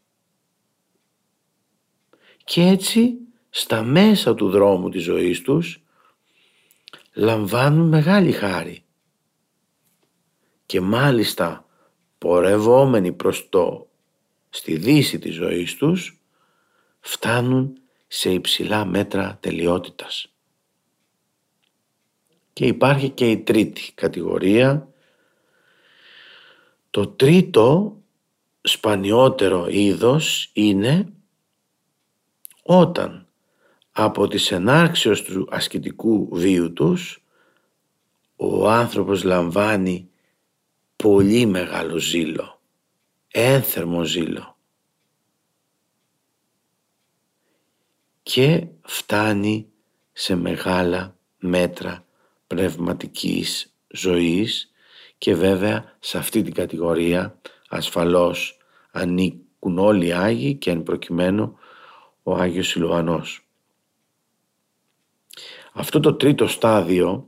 Και 2.43 2.61
έτσι 2.61 3.13
στα 3.49 3.83
μέσα 3.83 4.35
του 4.35 4.49
δρόμου 4.49 4.89
της 4.89 5.03
ζωής 5.03 5.41
τους 5.41 5.83
λαμβάνουν 7.13 7.87
μεγάλη 7.87 8.31
χάρη. 8.31 8.83
Και 10.65 10.81
μάλιστα 10.81 11.62
πορευόμενοι 12.23 13.11
προς 13.11 13.49
το 13.49 13.87
στη 14.49 14.77
δύση 14.77 15.19
της 15.19 15.33
ζωής 15.33 15.75
τους 15.75 16.19
φτάνουν 16.99 17.77
σε 18.07 18.29
υψηλά 18.31 18.85
μέτρα 18.85 19.37
τελειότητας. 19.39 20.33
Και 22.53 22.65
υπάρχει 22.65 23.09
και 23.09 23.31
η 23.31 23.37
τρίτη 23.37 23.91
κατηγορία. 23.95 24.87
Το 26.89 27.07
τρίτο 27.07 27.97
σπανιότερο 28.61 29.67
είδος 29.69 30.49
είναι 30.53 31.13
όταν 32.63 33.27
από 33.91 34.27
τις 34.27 34.51
ενάρξεως 34.51 35.21
του 35.21 35.47
ασκητικού 35.51 36.29
βίου 36.31 36.73
τους 36.73 37.23
ο 38.35 38.69
άνθρωπος 38.69 39.23
λαμβάνει 39.23 40.07
πολύ 41.03 41.45
μεγάλο 41.45 41.97
ζήλο, 41.97 42.61
ένθερμο 43.27 44.03
ζήλο 44.03 44.57
και 48.23 48.67
φτάνει 48.81 49.71
σε 50.11 50.35
μεγάλα 50.35 51.17
μέτρα 51.37 52.05
πνευματικής 52.47 53.73
ζωής 53.87 54.71
και 55.17 55.35
βέβαια 55.35 55.95
σε 55.99 56.17
αυτή 56.17 56.41
την 56.41 56.53
κατηγορία 56.53 57.39
ασφαλώς 57.69 58.57
ανήκουν 58.91 59.77
όλοι 59.77 60.05
οι 60.05 60.13
Άγιοι 60.13 60.55
και 60.55 60.71
εν 60.71 60.83
προκειμένου 60.83 61.57
ο 62.23 62.35
Άγιος 62.35 62.67
Σιλουανός. 62.67 63.47
Αυτό 65.73 65.99
το 65.99 66.13
τρίτο 66.13 66.47
στάδιο 66.47 67.27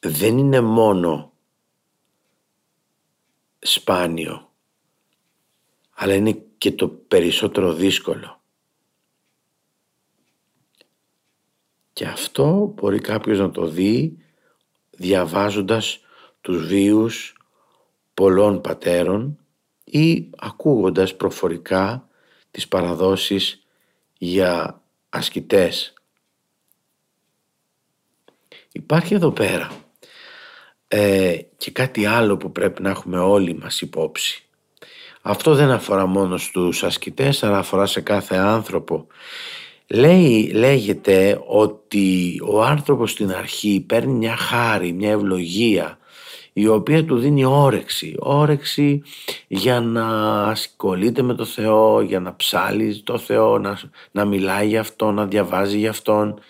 δεν 0.00 0.38
είναι 0.38 0.60
μόνο 0.60 1.27
σπάνιο 3.58 4.52
αλλά 5.94 6.14
είναι 6.14 6.42
και 6.58 6.72
το 6.72 6.88
περισσότερο 6.88 7.72
δύσκολο 7.72 8.40
Και 11.92 12.06
αυτό 12.06 12.72
μπορεί 12.74 12.98
κάποιος 13.00 13.38
να 13.38 13.50
το 13.50 13.66
δει 13.66 14.18
διαβάζοντας 14.90 16.00
τους 16.40 16.66
βίους 16.66 17.36
πολλών 18.14 18.60
πατέρων 18.60 19.38
ή 19.84 20.30
ακούγοντας 20.36 21.16
προφορικά 21.16 22.08
τις 22.50 22.68
παραδόσεις 22.68 23.66
για 24.18 24.82
ασκητές. 25.08 25.92
Υπάρχει 28.72 29.14
εδώ 29.14 29.30
πέρα 29.30 29.87
ε, 30.88 31.36
και 31.56 31.70
κάτι 31.70 32.06
άλλο 32.06 32.36
που 32.36 32.52
πρέπει 32.52 32.82
να 32.82 32.90
έχουμε 32.90 33.18
όλοι 33.18 33.54
μας 33.54 33.80
υπόψη. 33.80 34.42
Αυτό 35.22 35.54
δεν 35.54 35.70
αφορά 35.70 36.06
μόνο 36.06 36.36
στους 36.36 36.84
ασκητές 36.84 37.42
αλλά 37.42 37.58
αφορά 37.58 37.86
σε 37.86 38.00
κάθε 38.00 38.36
άνθρωπο. 38.36 39.06
Λέει, 39.86 40.50
λέγεται 40.54 41.40
ότι 41.46 42.40
ο 42.46 42.62
άνθρωπος 42.62 43.10
στην 43.10 43.32
αρχή 43.32 43.84
παίρνει 43.86 44.12
μια 44.12 44.36
χάρη, 44.36 44.92
μια 44.92 45.10
ευλογία 45.10 45.98
η 46.52 46.66
οποία 46.66 47.04
του 47.04 47.18
δίνει 47.18 47.44
όρεξη, 47.44 48.14
όρεξη 48.18 49.02
για 49.46 49.80
να 49.80 50.06
ασχολείται 50.42 51.22
με 51.22 51.34
το 51.34 51.44
Θεό, 51.44 52.00
για 52.00 52.20
να 52.20 52.36
ψάλει 52.36 53.02
το 53.02 53.18
Θεό, 53.18 53.58
να, 53.58 53.80
να 54.10 54.24
μιλάει 54.24 54.68
για 54.68 54.80
Αυτόν, 54.80 55.14
να 55.14 55.26
διαβάζει 55.26 55.78
για 55.78 55.90
Αυτόν, 55.90 56.40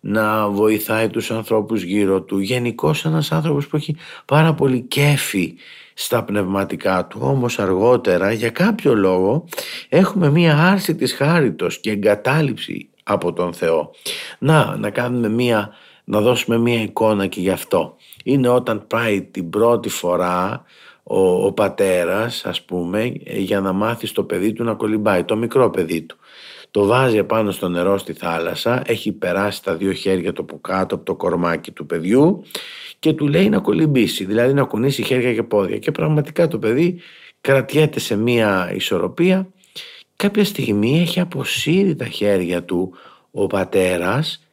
να 0.00 0.48
βοηθάει 0.48 1.08
τους 1.08 1.30
ανθρώπους 1.30 1.82
γύρω 1.82 2.22
του. 2.22 2.38
Γενικώς 2.38 3.04
ένας 3.04 3.32
άνθρωπος 3.32 3.66
που 3.66 3.76
έχει 3.76 3.96
πάρα 4.24 4.54
πολύ 4.54 4.80
κέφι 4.80 5.54
στα 5.94 6.24
πνευματικά 6.24 7.06
του. 7.06 7.18
Όμως 7.22 7.58
αργότερα 7.58 8.32
για 8.32 8.50
κάποιο 8.50 8.94
λόγο 8.94 9.44
έχουμε 9.88 10.30
μία 10.30 10.56
άρση 10.58 10.94
της 10.94 11.12
χάριτος 11.12 11.78
και 11.78 11.90
εγκατάλειψη 11.90 12.88
από 13.02 13.32
τον 13.32 13.52
Θεό. 13.52 13.90
Να, 14.38 14.76
να 14.76 14.90
κάνουμε 14.90 15.28
μία, 15.28 15.70
να 16.04 16.20
δώσουμε 16.20 16.58
μία 16.58 16.82
εικόνα 16.82 17.26
και 17.26 17.40
γι' 17.40 17.50
αυτό. 17.50 17.96
Είναι 18.24 18.48
όταν 18.48 18.86
πάει 18.86 19.22
την 19.22 19.50
πρώτη 19.50 19.88
φορά 19.88 20.64
ο, 21.02 21.46
ο 21.46 21.52
πατέρας 21.52 22.44
ας 22.44 22.62
πούμε 22.62 23.12
για 23.24 23.60
να 23.60 23.72
μάθει 23.72 24.06
στο 24.06 24.22
παιδί 24.22 24.52
του 24.52 24.64
να 24.64 24.74
κολυμπάει, 24.74 25.24
το 25.24 25.36
μικρό 25.36 25.70
παιδί 25.70 26.02
του. 26.02 26.16
Το 26.78 26.86
βάζει 26.86 27.16
επάνω 27.16 27.50
στο 27.50 27.68
νερό 27.68 27.98
στη 27.98 28.12
θάλασσα, 28.12 28.82
έχει 28.86 29.12
περάσει 29.12 29.62
τα 29.62 29.76
δύο 29.76 29.92
χέρια 29.92 30.32
το 30.32 30.44
που 30.44 30.60
κάτω 30.60 30.94
από 30.94 31.04
το 31.04 31.14
κορμάκι 31.14 31.70
του 31.70 31.86
παιδιού 31.86 32.42
και 32.98 33.12
του 33.12 33.28
λέει 33.28 33.48
να 33.48 33.58
κολυμπήσει, 33.58 34.24
δηλαδή 34.24 34.52
να 34.52 34.62
κουνήσει 34.62 35.02
χέρια 35.02 35.34
και 35.34 35.42
πόδια. 35.42 35.78
Και 35.78 35.90
πραγματικά 35.90 36.48
το 36.48 36.58
παιδί 36.58 37.00
κρατιέται 37.40 38.00
σε 38.00 38.16
μία 38.16 38.72
ισορροπία. 38.74 39.48
Κάποια 40.16 40.44
στιγμή 40.44 41.00
έχει 41.00 41.20
αποσύρει 41.20 41.94
τα 41.94 42.04
χέρια 42.04 42.64
του 42.64 42.92
ο 43.30 43.46
πατέρας 43.46 44.48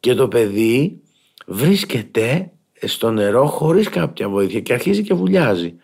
και 0.00 0.14
το 0.14 0.28
παιδί 0.28 1.00
βρίσκεται 1.46 2.50
στο 2.80 3.10
νερό 3.10 3.46
χωρίς 3.46 3.88
κάποια 3.88 4.28
βοήθεια 4.28 4.60
και 4.60 4.72
αρχίζει 4.72 5.02
και 5.02 5.14
βουλιάζει. 5.14 5.74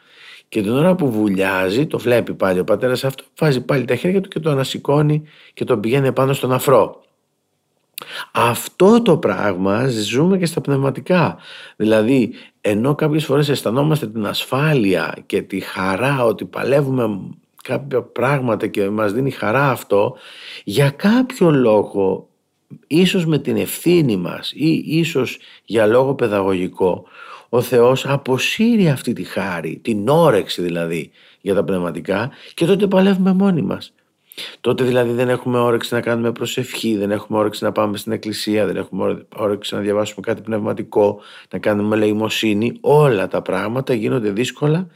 Και 0.49 0.63
την 0.63 0.71
ώρα 0.71 0.95
που 0.95 1.11
βουλιάζει, 1.11 1.87
το 1.87 1.99
βλέπει 1.99 2.35
πάλι 2.35 2.59
ο 2.59 2.65
πατέρας 2.65 3.05
αυτό, 3.05 3.25
βάζει 3.39 3.61
πάλι 3.61 3.85
τα 3.85 3.97
χέρια 3.97 4.21
του 4.21 4.29
και 4.29 4.41
το 4.41 4.51
ανασηκώνει 4.51 5.23
και 5.55 5.65
τον 5.65 5.81
πηγαίνει 5.81 6.13
πάνω 6.13 6.33
στον 6.33 6.53
αφρό. 6.53 7.05
Αυτό 8.33 9.03
το 9.03 9.17
πράγμα 9.17 9.89
ζούμε 9.89 10.39
και 10.39 10.47
στα 10.47 10.61
πνευματικά. 10.61 11.37
Δηλαδή, 11.77 12.33
ενώ 12.61 12.95
κάποιες 12.95 13.25
φορές 13.25 13.49
αισθανόμαστε 13.49 14.07
την 14.07 14.27
ασφάλεια 14.27 15.17
και 15.27 15.43
τη 15.43 15.61
χαρά 15.61 16.25
ότι 16.25 16.45
παλεύουμε 16.45 17.21
κάποια 17.63 18.03
πράγματα 18.03 18.67
και 18.67 18.91
μας 18.91 19.13
δίνει 19.13 19.31
χαρά 19.31 19.71
αυτό, 19.71 20.17
για 20.65 20.91
κάποιο 20.91 21.51
λόγο, 21.51 22.29
ίσως 22.87 23.27
με 23.27 23.39
την 23.39 23.57
ευθύνη 23.57 24.17
μας 24.17 24.53
ή 24.53 24.83
ίσως 24.87 25.39
για 25.65 25.87
λόγο 25.87 26.15
παιδαγωγικό, 26.15 27.05
ο 27.49 27.61
Θεός 27.61 28.07
αποσύρει 28.07 28.89
αυτή 28.89 29.13
τη 29.13 29.23
χάρη, 29.23 29.81
την 29.83 30.09
όρεξη 30.09 30.63
δηλαδή 30.63 31.11
για 31.41 31.55
τα 31.55 31.65
πνευματικά 31.65 32.31
και 32.55 32.67
τότε 32.67 32.87
παλεύουμε 32.87 33.33
μόνοι 33.33 33.63
μας. 33.63 33.93
Τότε 34.61 34.85
δηλαδή 34.85 35.13
δεν 35.13 35.29
έχουμε 35.29 35.59
όρεξη 35.59 35.95
να 35.95 36.01
κάνουμε 36.01 36.33
προσευχή, 36.33 36.97
δεν 36.97 37.11
έχουμε 37.11 37.39
όρεξη 37.39 37.65
να 37.65 37.73
πάμε 37.73 37.97
στην 37.97 38.13
εκκλησία, 38.13 38.67
δεν 38.67 38.77
έχουμε 38.77 39.27
όρεξη 39.37 39.75
να 39.75 39.81
διαβάσουμε 39.81 40.21
κάτι 40.21 40.43
πνευματικό, 40.43 41.21
να 41.51 41.59
κάνουμε 41.59 41.97
λαϊμοσύνη. 41.97 42.79
Όλα 42.81 43.29
τα 43.29 43.43
πράγματα 43.43 43.95
γίνονται 43.95 44.31
δύσκολα 44.31 44.87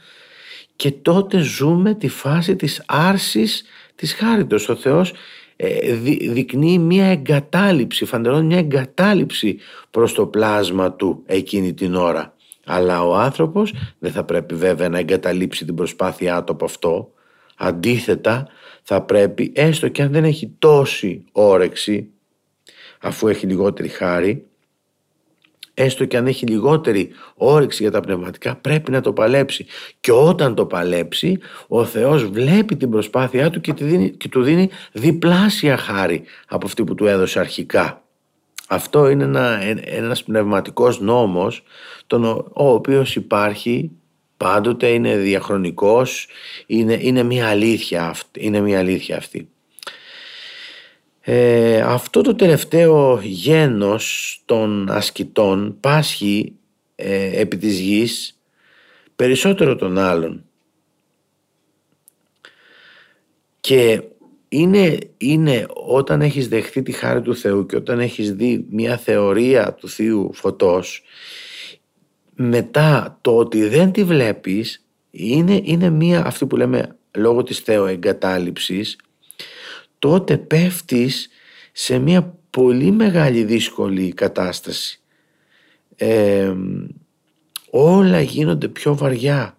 και 0.75 0.91
τότε 0.91 1.39
ζούμε 1.39 1.93
τη 1.93 2.07
φάση 2.07 2.55
της 2.55 2.83
άρσης 2.87 3.63
της 3.95 4.13
χάριτος. 4.13 4.69
Ο 4.69 4.75
Θεός 4.75 5.13
ε, 5.55 5.93
δεικνύει 6.31 6.77
μια 6.77 7.05
εγκατάλειψη, 7.05 8.05
φαντερώνει 8.05 8.45
μια 8.45 8.57
εγκατάλειψη 8.57 9.57
προς 9.91 10.13
το 10.13 10.25
πλάσμα 10.25 10.93
του 10.93 11.23
εκείνη 11.25 11.73
την 11.73 11.95
ώρα. 11.95 12.35
Αλλά 12.73 13.03
ο 13.03 13.15
άνθρωπος 13.15 13.73
δεν 13.99 14.11
θα 14.11 14.23
πρέπει 14.23 14.55
βέβαια 14.55 14.89
να 14.89 14.99
εγκαταλείψει 14.99 15.65
την 15.65 15.75
προσπάθειά 15.75 16.43
του 16.43 16.53
από 16.53 16.65
αυτό. 16.65 17.11
Αντίθετα 17.57 18.47
θα 18.83 19.01
πρέπει 19.01 19.51
έστω 19.55 19.87
και 19.87 20.01
αν 20.01 20.11
δεν 20.11 20.23
έχει 20.23 20.55
τόση 20.59 21.25
όρεξη 21.31 22.09
αφού 23.01 23.27
έχει 23.27 23.45
λιγότερη 23.45 23.87
χάρη 23.87 24.45
έστω 25.73 26.05
και 26.05 26.17
αν 26.17 26.27
έχει 26.27 26.45
λιγότερη 26.45 27.09
όρεξη 27.35 27.83
για 27.83 27.91
τα 27.91 27.99
πνευματικά 27.99 28.55
πρέπει 28.55 28.91
να 28.91 29.01
το 29.01 29.13
παλέψει 29.13 29.65
και 29.99 30.11
όταν 30.11 30.55
το 30.55 30.65
παλέψει 30.65 31.39
ο 31.67 31.85
Θεός 31.85 32.29
βλέπει 32.29 32.75
την 32.75 32.89
προσπάθειά 32.89 33.49
του 33.49 33.61
και, 33.61 33.73
δίνει, 33.73 34.09
και 34.09 34.29
του 34.29 34.43
δίνει 34.43 34.69
διπλάσια 34.91 35.77
χάρη 35.77 36.23
από 36.47 36.65
αυτή 36.65 36.83
που 36.83 36.95
του 36.95 37.05
έδωσε 37.05 37.39
αρχικά. 37.39 38.03
Αυτό 38.71 39.09
είναι 39.09 39.23
ένα, 39.23 39.61
ένας 39.83 40.23
πνευματικός 40.23 40.99
νόμος 40.99 41.63
τον, 42.07 42.23
ο 42.25 42.51
οποίος 42.53 43.15
υπάρχει 43.15 43.91
πάντοτε, 44.37 44.87
είναι 44.87 45.17
διαχρονικός, 45.17 46.27
είναι, 46.65 46.97
είναι, 47.01 47.23
μια, 47.23 47.47
αλήθεια, 47.47 48.15
είναι 48.37 48.59
μια 48.59 48.79
αλήθεια 48.79 49.17
αυτή. 49.17 49.49
Ε, 51.21 51.81
αυτό 51.81 52.21
το 52.21 52.35
τελευταίο 52.35 53.19
γένος 53.23 54.37
των 54.45 54.89
ασκητών 54.89 55.77
πάσχει 55.79 56.53
ε, 56.95 57.39
επί 57.39 57.57
της 57.57 57.79
γης 57.79 58.39
περισσότερο 59.15 59.75
των 59.75 59.97
άλλων. 59.97 60.43
Και 63.59 64.01
είναι, 64.53 64.97
είναι 65.17 65.65
όταν 65.87 66.21
έχεις 66.21 66.47
δεχτεί 66.47 66.81
τη 66.81 66.91
χάρη 66.91 67.21
του 67.21 67.35
Θεού 67.35 67.65
και 67.65 67.75
όταν 67.75 67.99
έχεις 67.99 68.33
δει 68.33 68.65
μια 68.69 68.97
θεωρία 68.97 69.73
του 69.73 69.89
Θείου 69.89 70.33
Φωτός 70.33 71.03
μετά 72.35 73.17
το 73.21 73.37
ότι 73.37 73.67
δεν 73.67 73.91
τη 73.91 74.03
βλέπεις 74.03 74.85
είναι, 75.11 75.61
είναι 75.63 75.89
μία 75.89 76.25
αυτή 76.25 76.45
που 76.45 76.55
λέμε 76.55 76.95
λόγω 77.11 77.43
της 77.43 77.59
θεοεγκατάλειψης 77.59 78.97
τότε 79.99 80.37
πέφτεις 80.37 81.29
σε 81.71 81.99
μία 81.99 82.37
πολύ 82.49 82.91
μεγάλη 82.91 83.43
δύσκολη 83.43 84.13
κατάσταση. 84.13 85.01
Όλα 87.69 88.21
γίνονται 88.21 88.67
πιο 88.67 88.95
βαριά. 88.95 89.57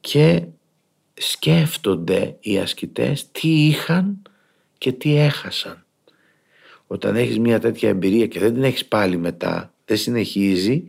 Και 0.00 0.46
σκέφτονται 1.20 2.36
οι 2.40 2.58
ασκητές 2.58 3.30
τι 3.30 3.66
είχαν 3.66 4.22
και 4.78 4.92
τι 4.92 5.16
έχασαν. 5.16 5.84
Όταν 6.86 7.16
έχεις 7.16 7.38
μια 7.38 7.60
τέτοια 7.60 7.88
εμπειρία 7.88 8.26
και 8.26 8.38
δεν 8.38 8.54
την 8.54 8.62
έχεις 8.62 8.86
πάλι 8.86 9.16
μετά, 9.16 9.74
δεν 9.84 9.96
συνεχίζει, 9.96 10.84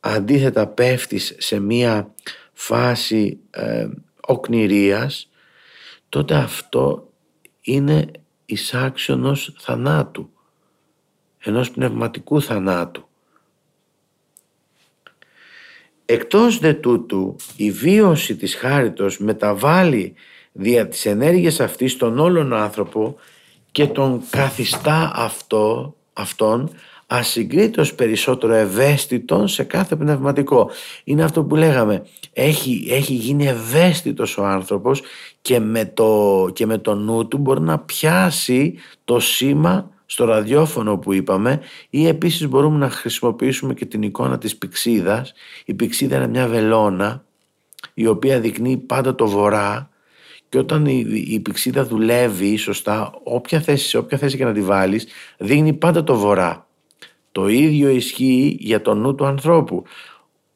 αντίθετα 0.00 0.66
πέφτεις 0.66 1.34
σε 1.38 1.58
μια 1.58 2.14
φάση 2.52 3.38
ε, 3.50 3.88
οκνηρίας, 4.20 5.30
τότε 6.08 6.34
αυτό 6.34 7.12
είναι 7.60 8.10
εισάξιονος 8.44 9.54
θανάτου, 9.58 10.30
ενός 11.38 11.70
πνευματικού 11.70 12.42
θανάτου. 12.42 13.08
Εκτός 16.12 16.58
δε 16.58 16.72
τούτου 16.72 17.36
η 17.56 17.70
βίωση 17.70 18.36
της 18.36 18.54
χάριτος 18.54 19.18
μεταβάλλει 19.18 20.14
δια 20.52 20.88
της 20.88 21.06
ενέργειας 21.06 21.60
αυτής 21.60 21.96
τον 21.96 22.18
όλον 22.18 22.52
άνθρωπο 22.52 23.16
και 23.70 23.86
τον 23.86 24.22
καθιστά 24.30 25.12
αυτό, 25.14 25.94
αυτόν 26.12 26.70
ασυγκρίτως 27.06 27.94
περισσότερο 27.94 28.54
ευαίσθητον 28.54 29.48
σε 29.48 29.62
κάθε 29.62 29.96
πνευματικό. 29.96 30.70
Είναι 31.04 31.24
αυτό 31.24 31.44
που 31.44 31.56
λέγαμε, 31.56 32.06
έχει, 32.32 32.86
έχει 32.90 33.14
γίνει 33.14 33.46
ευαίσθητος 33.46 34.38
ο 34.38 34.44
άνθρωπος 34.44 35.02
και 35.42 35.60
με, 35.60 35.84
το, 35.84 36.48
και 36.52 36.66
με 36.66 36.78
το 36.78 36.94
νου 36.94 37.28
του 37.28 37.38
μπορεί 37.38 37.60
να 37.60 37.78
πιάσει 37.78 38.74
το 39.04 39.20
σήμα 39.20 39.90
στο 40.12 40.24
ραδιόφωνο 40.24 40.98
που 40.98 41.12
είπαμε 41.12 41.60
ή 41.90 42.06
επίσης 42.06 42.48
μπορούμε 42.48 42.78
να 42.78 42.90
χρησιμοποιήσουμε 42.90 43.74
και 43.74 43.86
την 43.86 44.02
εικόνα 44.02 44.38
της 44.38 44.56
πηξίδας. 44.56 45.32
Η 45.64 45.74
πηξίδα 45.74 46.16
είναι 46.16 46.26
μια 46.26 46.46
βελόνα 46.46 47.24
η 47.94 48.06
οποία 48.06 48.40
δεικνύει 48.40 48.76
πάντα 48.76 49.14
το 49.14 49.28
βορρά 49.28 49.90
και 50.48 50.58
όταν 50.58 50.86
η, 50.86 51.04
η 51.28 51.40
πηξίδα 51.40 51.84
δουλεύει 51.84 52.56
σωστά, 52.56 53.14
όποια 53.22 53.60
θέση, 53.60 53.88
σε 53.88 53.98
όποια 53.98 54.18
θέση 54.18 54.36
και 54.36 54.44
να 54.44 54.52
τη 54.52 54.62
βάλεις, 54.62 55.06
δείχνει 55.38 55.72
πάντα 55.72 56.04
το 56.04 56.16
βορρά. 56.16 56.66
Το 57.32 57.48
ίδιο 57.48 57.88
ισχύει 57.88 58.56
για 58.60 58.82
το 58.82 58.94
νου 58.94 59.14
του 59.14 59.26
ανθρώπου. 59.26 59.82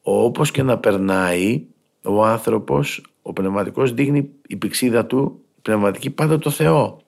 Όπως 0.01 0.51
και 0.51 0.63
να 0.63 0.77
περνάει, 0.77 1.65
ο 2.01 2.25
άνθρωπος, 2.25 3.05
ο 3.21 3.33
πνευματικός, 3.33 3.93
δείχνει 3.93 4.29
η 4.47 4.55
πηξίδα 4.55 5.05
του, 5.05 5.41
η 5.57 5.61
πνευματική, 5.61 6.09
πάντα 6.09 6.39
το 6.39 6.49
Θεό. 6.49 7.01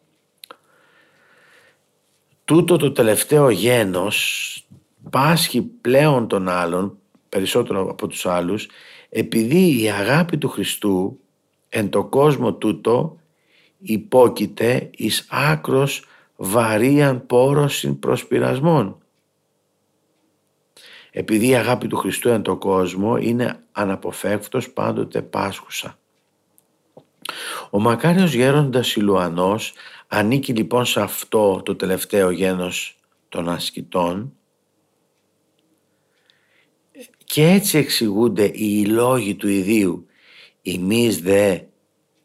Τούτο 2.49 2.77
το 2.77 2.91
τελευταίο 2.91 3.49
γένος 3.49 4.67
πάσχει 5.09 5.61
πλέον 5.61 6.27
των 6.27 6.47
άλλων, 6.47 6.97
περισσότερο 7.29 7.89
από 7.89 8.07
τους 8.07 8.25
άλλους, 8.25 8.67
επειδή 9.09 9.81
η 9.81 9.89
αγάπη 9.89 10.37
του 10.37 10.49
Χριστού 10.49 11.19
εν 11.69 11.89
το 11.89 12.03
κόσμο 12.05 12.53
τούτο 12.53 13.17
υπόκειται 13.77 14.89
εις 14.91 15.27
άκρος 15.29 16.05
βαρίαν 16.35 17.25
πόρωσιν 17.25 17.99
προσπειρασμών. 17.99 18.97
Επειδή 21.11 21.47
η 21.47 21.55
αγάπη 21.55 21.87
του 21.87 21.97
Χριστού 21.97 22.29
εν 22.29 22.41
το 22.41 22.55
κόσμο 22.55 23.17
είναι 23.17 23.63
αναποφεύκτος 23.71 24.69
πάντοτε 24.69 25.21
πάσχουσα. 25.21 25.97
Ο 27.69 27.79
μακάριος 27.79 28.33
γέροντας 28.33 28.95
Ιλουανός 28.95 29.73
ανήκει 30.09 30.53
λοιπόν 30.53 30.85
σε 30.85 31.01
αυτό 31.01 31.61
το 31.65 31.75
τελευταίο 31.75 32.29
γένος 32.29 32.99
των 33.29 33.49
ασκητών. 33.49 34.33
Και 37.25 37.47
έτσι 37.47 37.77
εξηγούνται 37.77 38.51
οι 38.53 38.85
λόγοι 38.85 39.35
του 39.35 39.47
ιδίου. 39.47 40.05
«Εμείς 40.61 41.21
δε 41.21 41.59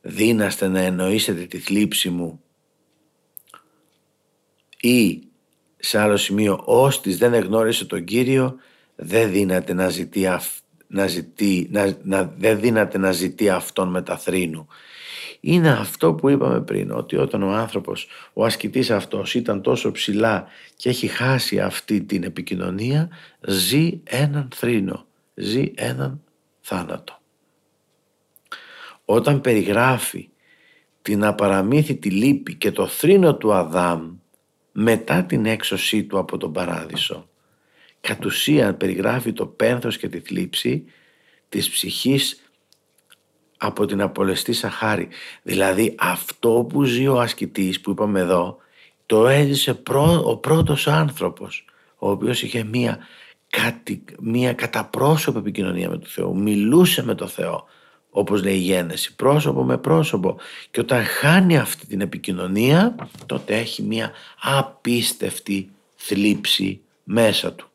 δύναστε 0.00 0.68
να 0.68 0.80
εννοήσετε 0.80 1.44
τη 1.44 1.58
θλίψη 1.58 2.10
μου» 2.10 2.42
ή 4.80 5.22
σε 5.76 5.98
άλλο 5.98 6.16
σημείο 6.16 6.62
«Όστις 6.64 7.18
δεν 7.18 7.34
εγνώρισε 7.34 7.84
τον 7.84 8.04
Κύριο 8.04 8.56
δεν 8.96 9.30
δύναται 9.30 9.72
να 9.72 9.88
ζητεί, 9.88 10.26
να 10.94 11.06
ζητεί, 11.06 11.68
να, 11.70 11.96
να, 12.02 12.34
δεν 12.38 12.60
δύναται 12.60 12.98
να 12.98 13.12
ζητεί 13.12 13.48
αυτόν 13.48 13.88
με 13.88 14.02
τα 14.02 14.18
θρήνου» 14.18 14.68
είναι 15.46 15.70
αυτό 15.70 16.14
που 16.14 16.28
είπαμε 16.28 16.60
πριν, 16.60 16.90
ότι 16.90 17.16
όταν 17.16 17.42
ο 17.42 17.50
άνθρωπος, 17.50 18.06
ο 18.32 18.44
ασκητής 18.44 18.90
αυτός 18.90 19.34
ήταν 19.34 19.62
τόσο 19.62 19.92
ψηλά 19.92 20.46
και 20.76 20.88
έχει 20.88 21.06
χάσει 21.06 21.60
αυτή 21.60 22.02
την 22.02 22.22
επικοινωνία, 22.22 23.08
ζει 23.40 24.00
έναν 24.04 24.48
θρήνο, 24.54 25.06
ζει 25.34 25.72
έναν 25.74 26.22
θάνατο. 26.60 27.18
Όταν 29.04 29.40
περιγράφει 29.40 30.28
την 31.02 31.24
απαραμύθιτη 31.24 32.10
λύπη 32.10 32.54
και 32.54 32.72
το 32.72 32.86
θρήνο 32.86 33.36
του 33.36 33.52
Αδάμ 33.52 34.14
μετά 34.72 35.24
την 35.24 35.46
έξωσή 35.46 36.04
του 36.04 36.18
από 36.18 36.36
τον 36.36 36.52
παράδεισο, 36.52 37.28
κατ' 38.06 38.24
ουσίαν 38.24 38.76
περιγράφει 38.76 39.32
το 39.32 39.46
πένθος 39.46 39.98
και 39.98 40.08
τη 40.08 40.20
θλίψη 40.20 40.84
της 41.48 41.70
ψυχής 41.70 42.42
από 43.56 43.86
την 43.86 44.00
απολεστή 44.00 44.52
Σαχάρη. 44.52 45.08
Δηλαδή 45.42 45.94
αυτό 45.98 46.66
που 46.68 46.84
ζει 46.84 47.06
ο 47.06 47.20
ασκητής 47.20 47.80
που 47.80 47.90
είπαμε 47.90 48.20
εδώ 48.20 48.56
το 49.06 49.28
έζησε 49.28 49.82
ο 50.24 50.36
πρώτος 50.36 50.88
άνθρωπος 50.88 51.64
ο 51.98 52.10
οποίος 52.10 52.42
είχε 52.42 52.64
μία, 52.64 52.98
κάτι, 53.50 54.04
μία 54.20 54.52
καταπρόσωπη 54.52 55.38
επικοινωνία 55.38 55.88
με 55.88 55.98
τον 55.98 56.08
Θεό. 56.08 56.34
Μιλούσε 56.34 57.04
με 57.04 57.14
τον 57.14 57.28
Θεό 57.28 57.64
όπως 58.10 58.42
λέει 58.42 58.54
η 58.54 58.58
Γένεση, 58.58 59.14
πρόσωπο 59.14 59.62
με 59.62 59.78
πρόσωπο. 59.78 60.36
Και 60.70 60.80
όταν 60.80 61.04
χάνει 61.04 61.58
αυτή 61.58 61.86
την 61.86 62.00
επικοινωνία 62.00 62.94
τότε 63.26 63.56
έχει 63.56 63.82
μία 63.82 64.12
απίστευτη 64.40 65.70
θλίψη 65.96 66.80
μέσα 67.04 67.52
του. 67.52 67.68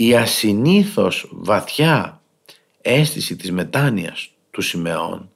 Η 0.00 0.16
ασυνήθως 0.16 1.28
βαθιά 1.30 2.22
αίσθηση 2.80 3.36
της 3.36 3.52
μετάνοιας 3.52 4.30
του 4.50 4.60
Σιμεών 4.60 5.30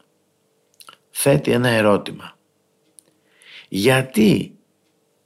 θέτει 1.10 1.50
ένα 1.50 1.68
ερώτημα. 1.68 2.36
Γιατί, 3.68 4.56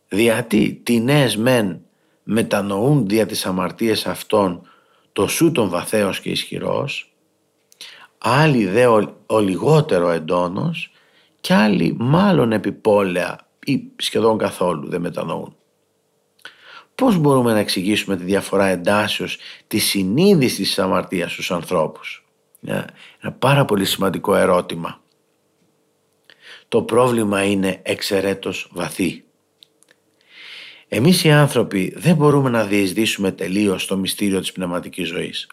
διατί 0.09 0.81
τινές 0.83 1.37
μεν 1.37 1.81
μετανοούν 2.23 3.07
δια 3.07 3.27
τις 3.27 3.47
αμαρτίες 3.47 4.07
αυτών 4.07 4.69
το 5.13 5.27
σου 5.27 5.53
τον 5.53 5.69
βαθέως 5.69 6.21
και 6.21 6.31
ισχυρός, 6.31 7.15
άλλοι 8.19 8.67
δε 8.67 8.87
ο, 9.27 9.39
λιγότερο 9.41 10.11
εντόνος 10.11 10.91
και 11.41 11.55
άλλοι 11.55 11.97
μάλλον 11.99 12.53
επιπόλαια 12.53 13.49
ή 13.65 13.83
σχεδόν 13.97 14.39
καθόλου 14.39 14.89
δεν 14.89 15.01
μετανοούν. 15.01 15.58
Πώς 16.99 17.17
μπορούμε 17.17 17.53
να 17.53 17.59
εξηγήσουμε 17.59 18.17
τη 18.17 18.25
διαφορά 18.25 18.67
εντάσεως 18.67 19.39
τη 19.67 19.79
συνείδηση 19.79 20.63
της 20.63 20.79
αμαρτίας 20.79 21.33
στους 21.33 21.51
ανθρώπους; 21.51 22.25
Ένα 23.21 23.33
πάρα 23.39 23.65
πολύ 23.65 23.85
σημαντικό 23.85 24.35
ερώτημα. 24.35 25.01
Το 26.69 26.83
πρόβλημα 26.83 27.43
είναι 27.43 27.81
εξαιρέτως 27.83 28.69
βαθύ. 28.73 29.25
Εμείς 30.89 31.25
οι 31.25 31.31
άνθρωποι 31.31 31.95
δεν 31.97 32.17
μπορούμε 32.17 32.51
να 32.51 32.65
διεισδύσουμε 32.65 33.33
τελείως 33.33 33.87
το 33.87 33.97
μυστήριο 33.97 34.41
της 34.41 34.53
πνευματικής 34.53 35.09
ζωής. 35.09 35.49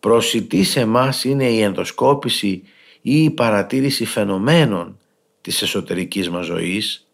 Προσιτή 0.00 0.62
σε 0.62 0.80
εμάς 0.80 1.24
είναι 1.24 1.50
η 1.50 1.60
ενδοσκόπηση 1.60 2.62
ή 3.00 3.22
η 3.22 3.30
παρατήρηση 3.30 4.04
φαινομένων 4.04 4.98
της 5.40 5.62
εσωτερικής 5.62 6.30
μας 6.30 6.46
ζωής 6.46 7.06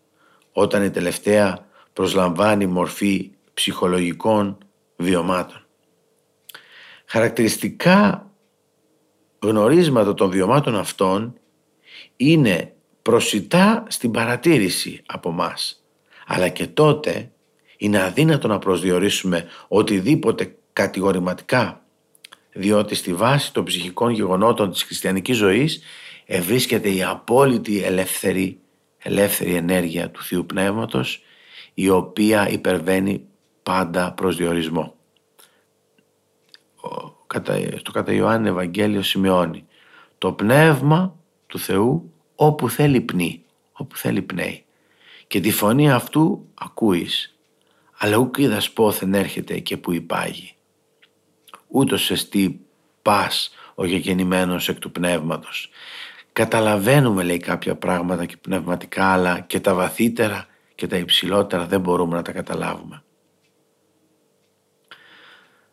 όταν 0.53 0.85
η 0.85 0.90
τελευταία 0.90 1.71
προσλαμβάνει 1.93 2.67
μορφή 2.67 3.31
ψυχολογικών 3.55 4.59
βιωμάτων. 4.97 5.67
Χαρακτηριστικά 7.05 8.31
γνωρίσματα 9.39 10.15
των 10.15 10.31
βιωμάτων 10.31 10.77
αυτών 10.77 11.35
είναι 12.17 12.73
προσιτά 13.03 13.85
στην 13.89 14.11
παρατήρηση 14.11 15.03
από 15.07 15.31
μας. 15.31 15.85
Αλλά 16.27 16.49
και 16.49 16.67
τότε 16.67 17.31
είναι 17.77 18.03
αδύνατο 18.03 18.49
να 18.49 18.59
προσδιορίσουμε 18.59 19.47
οτιδήποτε 19.69 20.57
κατηγορηματικά 20.73 21.83
διότι 22.53 22.95
στη 22.95 23.15
βάση 23.15 23.53
των 23.53 23.65
ψυχικών 23.65 24.11
γεγονότων 24.11 24.71
της 24.71 24.83
χριστιανικής 24.83 25.37
ζωής 25.37 25.83
ευρίσκεται 26.25 26.95
η 26.95 27.03
απόλυτη 27.03 27.83
ελεύθερη, 27.83 28.59
ελεύθερη 28.99 29.55
ενέργεια 29.55 30.11
του 30.11 30.23
Θείου 30.23 30.47
Πνεύματος 30.47 31.23
η 31.75 31.89
οποία 31.89 32.49
υπερβαίνει 32.49 33.27
πάντα 33.63 34.13
προσδιορισμό. 34.13 34.95
Το 37.83 37.91
κατά 37.93 38.13
Ιωάννη 38.13 38.49
Ευαγγέλιο 38.49 39.03
σημειώνει 39.03 39.67
το 40.19 40.33
πνεύμα 40.33 41.17
του 41.47 41.59
Θεού 41.59 42.13
όπου 42.35 42.69
θέλει 42.69 43.01
πνί, 43.01 43.45
όπου 43.73 43.97
θέλει 43.97 44.23
πνέει. 44.23 44.65
Και 45.27 45.41
τη 45.41 45.51
φωνή 45.51 45.93
αυτού 45.93 46.49
ακούεις, 46.55 47.37
αλλά 47.99 48.17
ούκ 48.17 48.39
είδας 48.39 48.71
πόθεν 48.71 49.15
έρχεται 49.15 49.59
και 49.59 49.77
που 49.77 49.93
υπάγει. 49.93 50.55
Ούτως 51.69 52.11
εστί 52.11 52.61
πας 53.03 53.55
ο 53.75 53.85
γεγεννημένος 53.85 54.69
εκ 54.69 54.79
του 54.79 54.93
πνεύματος. 54.93 55.71
Καταλαβαίνουμε 56.33 57.23
λέει 57.23 57.39
κάποια 57.39 57.75
πράγματα 57.77 58.27
και 58.27 58.37
πνευματικά 58.37 59.13
αλλά 59.13 59.41
και 59.41 59.61
τα 59.61 59.75
βαθύτερα 59.75 60.47
και 60.75 60.87
τα 60.87 60.97
υψηλότερα 60.97 61.67
δεν 61.67 61.81
μπορούμε 61.81 62.17
να 62.17 62.23
τα 62.23 62.33
καταλάβουμε. 62.33 63.03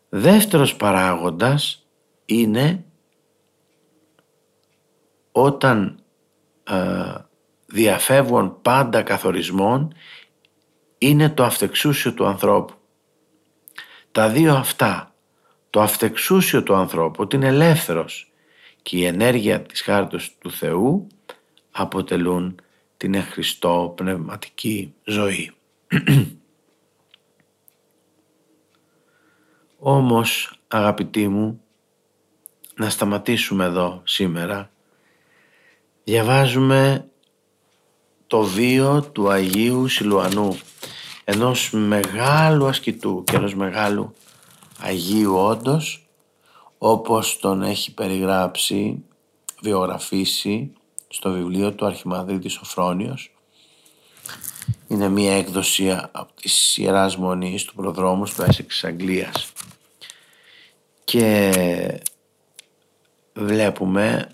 Δεύτερος 0.08 0.76
παράγοντας 0.76 1.86
είναι 2.24 2.84
όταν 5.32 6.02
ε, 6.64 7.14
διαφεύγουν 7.66 8.60
πάντα 8.62 9.02
καθορισμών 9.02 9.94
είναι 10.98 11.30
το 11.30 11.44
αυτεξούσιο 11.44 12.14
του 12.14 12.26
ανθρώπου. 12.26 12.74
Τα 14.12 14.28
δύο 14.28 14.54
αυτά, 14.54 15.14
το 15.70 15.80
αυτεξούσιο 15.80 16.62
του 16.62 16.74
ανθρώπου, 16.74 17.22
ότι 17.22 17.36
είναι 17.36 17.48
ελεύθερος 17.48 18.32
και 18.82 18.96
η 18.96 19.04
ενέργεια 19.04 19.62
της 19.62 19.80
χάρτος 19.80 20.36
του 20.38 20.50
Θεού 20.50 21.06
αποτελούν 21.70 22.60
την 23.00 23.14
εχριστό 23.14 23.92
πνευματική 23.96 24.94
ζωή. 25.04 25.52
Όμως 29.78 30.58
αγαπητοί 30.68 31.28
μου 31.28 31.60
να 32.74 32.90
σταματήσουμε 32.90 33.64
εδώ 33.64 34.02
σήμερα 34.04 34.70
διαβάζουμε 36.04 37.08
το 38.26 38.42
βίο 38.42 39.02
του 39.02 39.30
Αγίου 39.30 39.88
Σιλουανού 39.88 40.58
ενός 41.24 41.70
μεγάλου 41.70 42.66
ασκητού 42.66 43.24
και 43.26 43.36
ενός 43.36 43.54
μεγάλου 43.54 44.14
Αγίου 44.78 45.34
όντως 45.36 46.08
όπως 46.78 47.38
τον 47.38 47.62
έχει 47.62 47.94
περιγράψει 47.94 49.04
βιογραφήσει 49.62 50.72
στο 51.12 51.32
βιβλίο 51.32 51.72
του 51.72 51.86
Αρχιμανδρίτης 51.86 52.52
Σοφρόνιος. 52.52 53.34
Είναι 54.88 55.08
μία 55.08 55.36
έκδοση 55.36 55.90
από 55.90 56.32
τις 56.40 56.76
Ιεράς 56.76 57.16
Μονής 57.16 57.64
του 57.64 57.74
προδρόμους 57.74 58.34
του 58.34 58.42
Έσεξ 58.42 58.84
Αγγλίας. 58.84 59.52
Και 61.04 61.52
βλέπουμε 63.32 64.30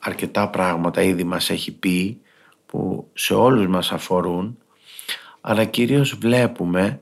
αρκετά 0.00 0.50
πράγματα 0.50 1.02
ήδη 1.02 1.24
μας 1.24 1.50
έχει 1.50 1.72
πει 1.72 2.20
που 2.66 3.10
σε 3.14 3.34
όλους 3.34 3.66
μας 3.66 3.92
αφορούν 3.92 4.58
αλλά 5.46 5.64
κυρίως 5.64 6.14
βλέπουμε 6.14 7.00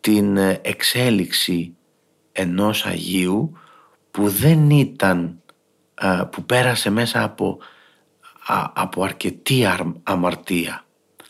την 0.00 0.36
εξέλιξη 0.62 1.76
ενός 2.32 2.86
Αγίου 2.86 3.58
που 4.10 4.28
δεν 4.28 4.70
ήταν, 4.70 5.42
που 6.30 6.44
πέρασε 6.44 6.90
μέσα 6.90 7.22
από, 7.22 7.58
από 8.74 9.02
αρκετή 9.02 9.66
αμαρτία, 10.02 10.84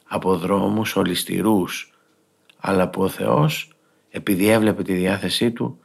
από 0.04 0.36
δρόμους 0.36 0.96
ολιστηρούς, 0.96 1.92
αλλά 2.56 2.88
που 2.88 3.02
ο 3.02 3.08
Θεός 3.08 3.70
επειδή 4.10 4.48
έβλεπε 4.48 4.82
τη 4.82 4.94
διάθεσή 4.94 5.50
του 5.50 5.78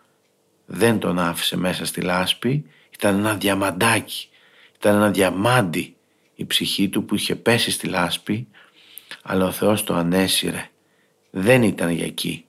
δεν 0.65 0.99
τον 0.99 1.19
άφησε 1.19 1.57
μέσα 1.57 1.85
στη 1.85 2.01
λάσπη, 2.01 2.65
ήταν 2.93 3.17
ένα 3.17 3.35
διαμαντάκι, 3.35 4.29
ήταν 4.75 4.95
ένα 4.95 5.11
διαμάντι 5.11 5.95
η 6.35 6.45
ψυχή 6.45 6.89
του 6.89 7.05
που 7.05 7.15
είχε 7.15 7.35
πέσει 7.35 7.71
στη 7.71 7.87
λάσπη, 7.87 8.47
αλλά 9.23 9.45
ο 9.45 9.51
Θεός 9.51 9.83
το 9.83 9.93
ανέσυρε, 9.93 10.69
δεν 11.31 11.63
ήταν 11.63 11.89
για 11.89 12.05
εκεί. 12.05 12.45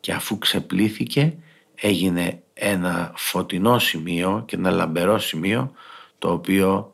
Και 0.00 0.12
αφού 0.12 0.38
ξεπλήθηκε 0.38 1.34
έγινε 1.74 2.42
ένα 2.54 3.12
φωτεινό 3.16 3.78
σημείο 3.78 4.42
και 4.46 4.56
ένα 4.56 4.70
λαμπερό 4.70 5.18
σημείο 5.18 5.72
το 6.18 6.32
οποίο 6.32 6.93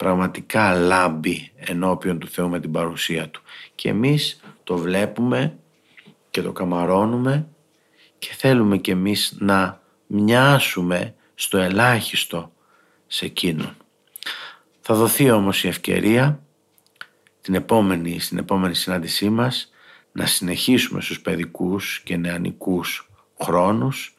πραγματικά 0.00 0.74
λάμπει 0.74 1.52
ενώπιον 1.56 2.18
του 2.18 2.28
Θεού 2.28 2.48
με 2.48 2.60
την 2.60 2.72
παρουσία 2.72 3.28
Του. 3.28 3.42
Και 3.74 3.88
εμείς 3.88 4.40
το 4.64 4.76
βλέπουμε 4.76 5.58
και 6.30 6.42
το 6.42 6.52
καμαρώνουμε 6.52 7.48
και 8.18 8.28
θέλουμε 8.36 8.76
και 8.76 8.92
εμείς 8.92 9.36
να 9.38 9.80
μοιάσουμε 10.06 11.14
στο 11.34 11.58
ελάχιστο 11.58 12.52
σε 13.06 13.24
εκείνον. 13.24 13.76
Θα 14.80 14.94
δοθεί 14.94 15.30
όμως 15.30 15.64
η 15.64 15.68
ευκαιρία 15.68 16.42
την 17.40 17.54
επόμενη, 17.54 18.20
στην 18.20 18.38
επόμενη 18.38 18.74
συνάντησή 18.74 19.30
μας 19.30 19.72
να 20.12 20.26
συνεχίσουμε 20.26 21.00
στους 21.00 21.20
παιδικούς 21.20 22.00
και 22.04 22.16
νεανικούς 22.16 23.10
χρόνους 23.40 24.14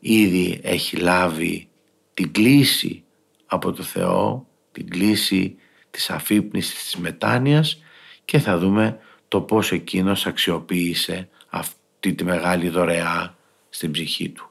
ήδη 0.00 0.60
έχει 0.62 0.96
λάβει 0.96 1.68
την 2.14 2.32
κλίση 2.32 3.04
από 3.46 3.72
το 3.72 3.82
Θεό, 3.82 4.46
την 4.74 4.90
κλίση 4.90 5.56
της 5.90 6.10
αφύπνισης 6.10 6.82
της 6.82 6.96
μετάνοιας 6.96 7.82
και 8.24 8.38
θα 8.38 8.58
δούμε 8.58 8.98
το 9.28 9.40
πώς 9.40 9.72
εκείνος 9.72 10.26
αξιοποίησε 10.26 11.28
αυτή 11.48 12.14
τη 12.14 12.24
μεγάλη 12.24 12.68
δωρεά 12.68 13.36
στην 13.68 13.90
ψυχή 13.90 14.28
του. 14.28 14.50